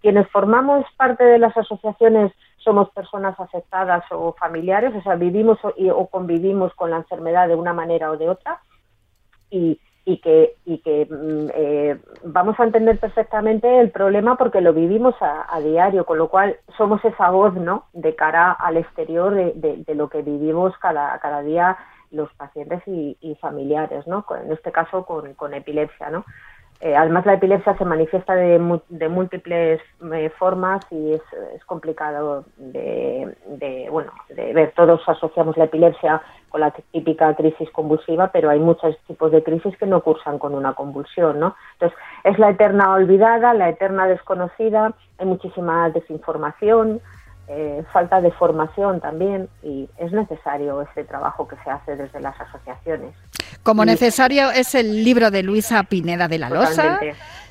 quienes 0.00 0.28
formamos 0.28 0.86
parte 0.96 1.24
de 1.24 1.40
las 1.40 1.56
asociaciones 1.56 2.30
somos 2.58 2.88
personas 2.90 3.34
afectadas 3.40 4.04
o 4.12 4.32
familiares, 4.34 4.94
o 4.94 5.02
sea, 5.02 5.16
vivimos 5.16 5.58
o 5.64 6.06
convivimos 6.06 6.72
con 6.74 6.92
la 6.92 6.98
enfermedad 6.98 7.48
de 7.48 7.56
una 7.56 7.72
manera 7.72 8.12
o 8.12 8.16
de 8.16 8.28
otra 8.28 8.60
y, 9.50 9.80
y 10.04 10.18
que, 10.18 10.54
y 10.64 10.78
que 10.78 11.06
mm, 11.10 11.50
eh, 11.54 12.00
vamos 12.24 12.58
a 12.58 12.64
entender 12.64 12.98
perfectamente 12.98 13.80
el 13.80 13.90
problema 13.90 14.36
porque 14.36 14.60
lo 14.60 14.72
vivimos 14.72 15.14
a, 15.20 15.60
diario, 15.60 16.06
con 16.06 16.16
lo 16.16 16.28
cual 16.28 16.56
somos 16.76 17.04
esa 17.04 17.30
voz 17.30 17.54
¿no? 17.54 17.84
de 17.92 18.14
cara 18.14 18.52
al 18.52 18.78
exterior 18.78 19.34
de, 19.34 19.82
de, 19.86 19.94
lo 19.94 20.08
que 20.08 20.22
vivimos 20.22 20.72
cada, 20.78 21.18
cada 21.18 21.42
día 21.42 21.76
los 22.10 22.32
pacientes 22.34 22.80
y, 22.86 23.36
familiares, 23.38 24.06
¿no? 24.06 24.24
en 24.42 24.50
este 24.50 24.72
caso 24.72 25.04
con, 25.04 25.34
con 25.34 25.52
epilepsia. 25.52 26.08
¿no? 26.08 26.24
Eh, 26.80 26.94
además, 26.94 27.26
la 27.26 27.34
epilepsia 27.34 27.76
se 27.76 27.84
manifiesta 27.84 28.36
de, 28.36 28.80
de 28.88 29.08
múltiples 29.08 29.80
eh, 30.12 30.30
formas 30.38 30.80
y 30.92 31.14
es, 31.14 31.22
es 31.54 31.64
complicado 31.64 32.44
de, 32.56 33.34
de, 33.46 33.88
bueno, 33.90 34.12
de 34.28 34.52
ver. 34.52 34.72
Todos 34.76 35.00
asociamos 35.08 35.56
la 35.56 35.64
epilepsia 35.64 36.22
con 36.50 36.60
la 36.60 36.70
típica 36.92 37.34
crisis 37.34 37.68
convulsiva, 37.70 38.28
pero 38.28 38.48
hay 38.48 38.60
muchos 38.60 38.96
tipos 39.08 39.32
de 39.32 39.42
crisis 39.42 39.76
que 39.76 39.86
no 39.86 40.02
cursan 40.02 40.38
con 40.38 40.54
una 40.54 40.74
convulsión, 40.74 41.40
¿no? 41.40 41.56
Entonces, 41.72 41.98
es 42.22 42.38
la 42.38 42.50
eterna 42.50 42.92
olvidada, 42.92 43.54
la 43.54 43.68
eterna 43.68 44.06
desconocida, 44.06 44.94
hay 45.18 45.26
muchísima 45.26 45.90
desinformación, 45.90 47.00
eh, 47.48 47.82
falta 47.92 48.20
de 48.20 48.30
formación 48.32 49.00
también 49.00 49.48
y 49.62 49.88
es 49.96 50.12
necesario 50.12 50.82
ese 50.82 51.04
trabajo 51.04 51.48
que 51.48 51.56
se 51.64 51.70
hace 51.70 51.96
desde 51.96 52.20
las 52.20 52.38
asociaciones. 52.40 53.14
Como 53.62 53.84
necesario 53.84 54.50
es 54.50 54.74
el 54.74 55.02
libro 55.04 55.30
de 55.30 55.42
Luisa 55.42 55.82
Pineda 55.84 56.28
de 56.28 56.38
la 56.38 56.50
Losa. 56.50 57.00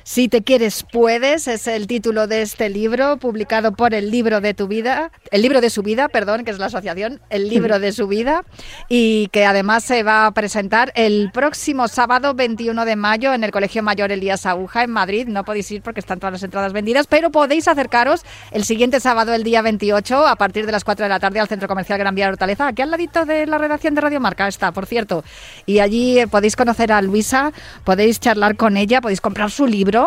Si 0.08 0.30
te 0.30 0.42
quieres, 0.42 0.86
puedes, 0.90 1.48
es 1.48 1.66
el 1.66 1.86
título 1.86 2.26
de 2.26 2.40
este 2.40 2.70
libro, 2.70 3.18
publicado 3.18 3.72
por 3.72 3.92
el 3.92 4.10
libro 4.10 4.40
de 4.40 4.54
tu 4.54 4.66
vida, 4.66 5.12
el 5.30 5.42
libro 5.42 5.60
de 5.60 5.68
su 5.68 5.82
vida, 5.82 6.08
perdón, 6.08 6.44
que 6.46 6.50
es 6.50 6.58
la 6.58 6.64
asociación, 6.64 7.20
el 7.28 7.50
libro 7.50 7.78
de 7.78 7.92
su 7.92 8.08
vida, 8.08 8.42
y 8.88 9.28
que 9.32 9.44
además 9.44 9.84
se 9.84 10.02
va 10.02 10.24
a 10.24 10.30
presentar 10.32 10.92
el 10.94 11.30
próximo 11.30 11.88
sábado 11.88 12.32
21 12.32 12.86
de 12.86 12.96
mayo 12.96 13.34
en 13.34 13.44
el 13.44 13.50
Colegio 13.50 13.82
Mayor 13.82 14.10
Elías 14.10 14.46
Aguja 14.46 14.82
en 14.82 14.92
Madrid. 14.92 15.28
No 15.28 15.44
podéis 15.44 15.70
ir 15.72 15.82
porque 15.82 16.00
están 16.00 16.18
todas 16.18 16.32
las 16.32 16.42
entradas 16.42 16.72
vendidas, 16.72 17.06
pero 17.06 17.30
podéis 17.30 17.68
acercaros 17.68 18.22
el 18.50 18.64
siguiente 18.64 19.00
sábado, 19.00 19.34
el 19.34 19.42
día 19.42 19.60
28, 19.60 20.26
a 20.26 20.36
partir 20.36 20.64
de 20.64 20.72
las 20.72 20.84
4 20.84 21.04
de 21.04 21.10
la 21.10 21.20
tarde 21.20 21.40
al 21.40 21.48
Centro 21.48 21.68
Comercial 21.68 21.98
Gran 21.98 22.14
Vía 22.14 22.28
Hortaleza, 22.28 22.68
aquí 22.68 22.80
al 22.80 22.90
ladito 22.90 23.26
de 23.26 23.46
la 23.46 23.58
redacción 23.58 23.94
de 23.94 24.00
Radio 24.00 24.20
Marca 24.20 24.48
está, 24.48 24.72
por 24.72 24.86
cierto. 24.86 25.22
Y 25.66 25.80
allí 25.80 26.24
podéis 26.30 26.56
conocer 26.56 26.92
a 26.92 27.02
Luisa, 27.02 27.52
podéis 27.84 28.20
charlar 28.20 28.56
con 28.56 28.78
ella, 28.78 29.02
podéis 29.02 29.20
comprar 29.20 29.50
su 29.50 29.66
libro 29.66 29.97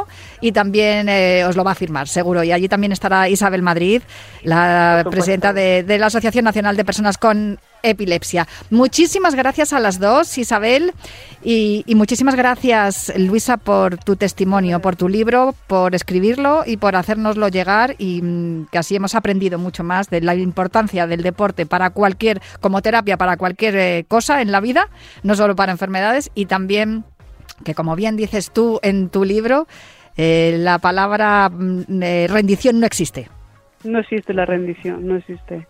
y 0.41 0.51
también 0.51 1.07
eh, 1.09 1.45
os 1.45 1.55
lo 1.55 1.63
va 1.63 1.71
a 1.71 1.75
firmar, 1.75 2.07
seguro. 2.07 2.43
Y 2.43 2.51
allí 2.51 2.67
también 2.67 2.91
estará 2.91 3.29
Isabel 3.29 3.61
Madrid, 3.61 4.01
la 4.43 5.05
presidenta 5.09 5.53
de, 5.53 5.85
la 5.99 6.07
Asociación 6.07 6.45
Nacional 6.45 6.75
de 6.75 6.85
Personas 6.85 7.17
con 7.17 7.59
epilepsia. 7.83 8.47
Muchísimas 8.69 9.33
gracias 9.33 9.73
a 9.73 9.79
las 9.79 9.99
dos, 9.99 10.37
Isabel, 10.37 10.93
y, 11.43 11.83
muchísimas 11.95 12.35
gracias, 12.35 13.11
Luisa, 13.17 13.57
por 13.57 13.97
tu 13.97 14.15
testimonio, 14.15 14.79
por 14.81 14.95
tu 14.95 15.09
libro, 15.09 15.55
por 15.67 15.95
escribirlo 15.95 16.63
y 16.65 16.77
por 16.77 16.95
hacérnoslo 16.95 17.47
llegar 17.47 17.95
y 17.97 18.21
mm, 18.21 18.67
que 18.71 18.77
así 18.77 18.95
hemos 18.95 19.15
aprendido 19.15 19.57
mucho 19.57 19.83
más 19.83 20.09
de 20.09 20.21
la 20.21 20.35
importancia 20.35 21.07
del 21.07 21.23
deporte 21.23 21.65
para 21.65 21.89
cualquier, 21.89 22.41
como 22.59 22.81
terapia 22.81 23.17
para 23.17 23.37
cualquier 23.37 23.75
eh, 23.75 24.05
cosa 24.07 24.41
en 24.41 24.51
la 24.51 24.59
vida, 24.59 24.89
no 25.23 25.35
solo 25.35 25.55
para 25.55 25.71
enfermedades, 25.71 26.29
y 26.35 26.45
también 26.45 27.03
que 27.63 27.75
como 27.75 27.95
bien 27.95 28.17
dices 28.17 28.51
tú 28.51 28.79
en 28.83 29.09
tu 29.09 29.23
libro, 29.23 29.67
eh, 30.17 30.55
la 30.57 30.79
palabra 30.79 31.49
mm, 31.49 32.03
eh, 32.03 32.27
rendición 32.29 32.79
no 32.79 32.85
existe. 32.85 33.29
No 33.83 33.99
existe 33.99 34.33
la 34.33 34.45
rendición, 34.45 35.07
no 35.07 35.15
existe. 35.15 35.67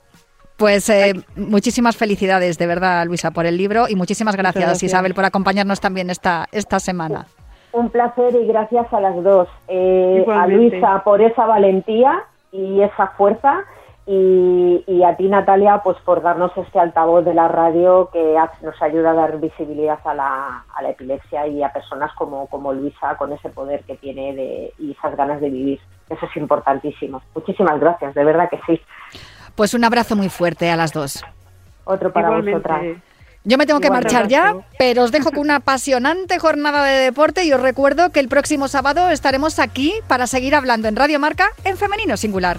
Pues 0.58 0.90
eh, 0.90 1.14
muchísimas 1.36 1.98
felicidades, 1.98 2.58
de 2.58 2.68
verdad, 2.68 3.06
Luisa, 3.06 3.32
por 3.32 3.46
el 3.46 3.58
libro 3.58 3.88
y 3.90 3.96
muchísimas 3.96 4.36
gracias, 4.36 4.84
Isabel, 4.84 5.14
por 5.14 5.26
acompañarnos 5.26 5.80
también 5.80 6.10
esta, 6.10 6.48
esta 6.52 6.80
semana. 6.80 7.26
Un 7.72 7.90
placer 7.90 8.36
y 8.36 8.46
gracias 8.46 8.92
a 8.94 9.00
las 9.00 9.24
dos. 9.24 9.48
a 9.68 10.48
Luisa 10.48 11.02
por 11.04 11.22
esa 11.22 11.46
valentía 11.46 12.24
y 12.52 12.82
esa 12.82 13.08
fuerza 13.18 13.64
y, 14.08 15.04
a 15.04 15.16
ti, 15.16 15.28
Natalia, 15.28 15.82
pues 15.84 15.98
por 16.04 16.22
darnos 16.22 16.52
este 16.58 16.80
altavoz 16.80 17.24
de 17.24 17.34
la 17.34 17.48
radio 17.48 18.10
que 18.12 18.36
nos 18.62 18.82
ayuda 18.82 19.12
a 19.12 19.14
dar 19.14 19.40
visibilidad 19.40 20.00
a 20.04 20.14
la, 20.14 20.66
a 20.74 20.82
la 20.82 20.90
epilepsia 20.90 21.48
y 21.48 21.62
a 21.62 21.72
personas 21.72 22.12
como, 22.16 22.48
como 22.48 22.74
Luisa 22.74 23.16
con 23.18 23.32
ese 23.32 23.50
poder 23.50 23.84
que 23.84 23.96
tiene 23.98 24.34
de, 24.34 24.74
y 24.80 24.92
esas 24.92 25.16
ganas 25.16 25.40
de 25.40 25.50
vivir. 25.50 25.80
Eso 26.10 26.26
es 26.26 26.36
importantísimo. 26.36 27.22
Muchísimas 27.36 27.80
gracias, 27.80 28.16
de 28.16 28.24
verdad 28.24 28.50
que 28.50 28.60
sí. 28.66 28.82
Pues 29.56 29.74
un 29.74 29.84
abrazo 29.84 30.16
muy 30.16 30.30
fuerte 30.30 30.72
a 30.72 30.76
las 30.76 30.94
dos. 30.94 31.24
Otro 31.84 32.12
para 32.12 32.30
vosotras. 32.30 32.82
Yo 33.44 33.58
me 33.58 33.66
tengo 33.66 33.80
que 33.80 33.90
marchar 33.90 34.28
ya, 34.28 34.56
pero 34.78 35.04
os 35.04 35.12
dejo 35.12 35.32
con 35.32 35.40
una 35.40 35.58
apasionante 35.58 36.38
jornada 36.38 36.84
de 36.84 37.00
deporte 37.00 37.44
y 37.44 37.54
os 37.54 37.62
recuerdo 37.62 38.12
que 38.12 38.20
el 38.20 38.28
próximo 38.28 38.68
sábado 38.68 39.10
estaremos 39.10 39.58
aquí 39.58 39.94
para 40.08 40.28
seguir 40.28 40.54
hablando 40.54 40.88
en 40.88 40.96
Radio 40.96 41.20
Marca 41.20 41.50
en 41.64 41.76
femenino 41.76 42.18
singular. 42.18 42.58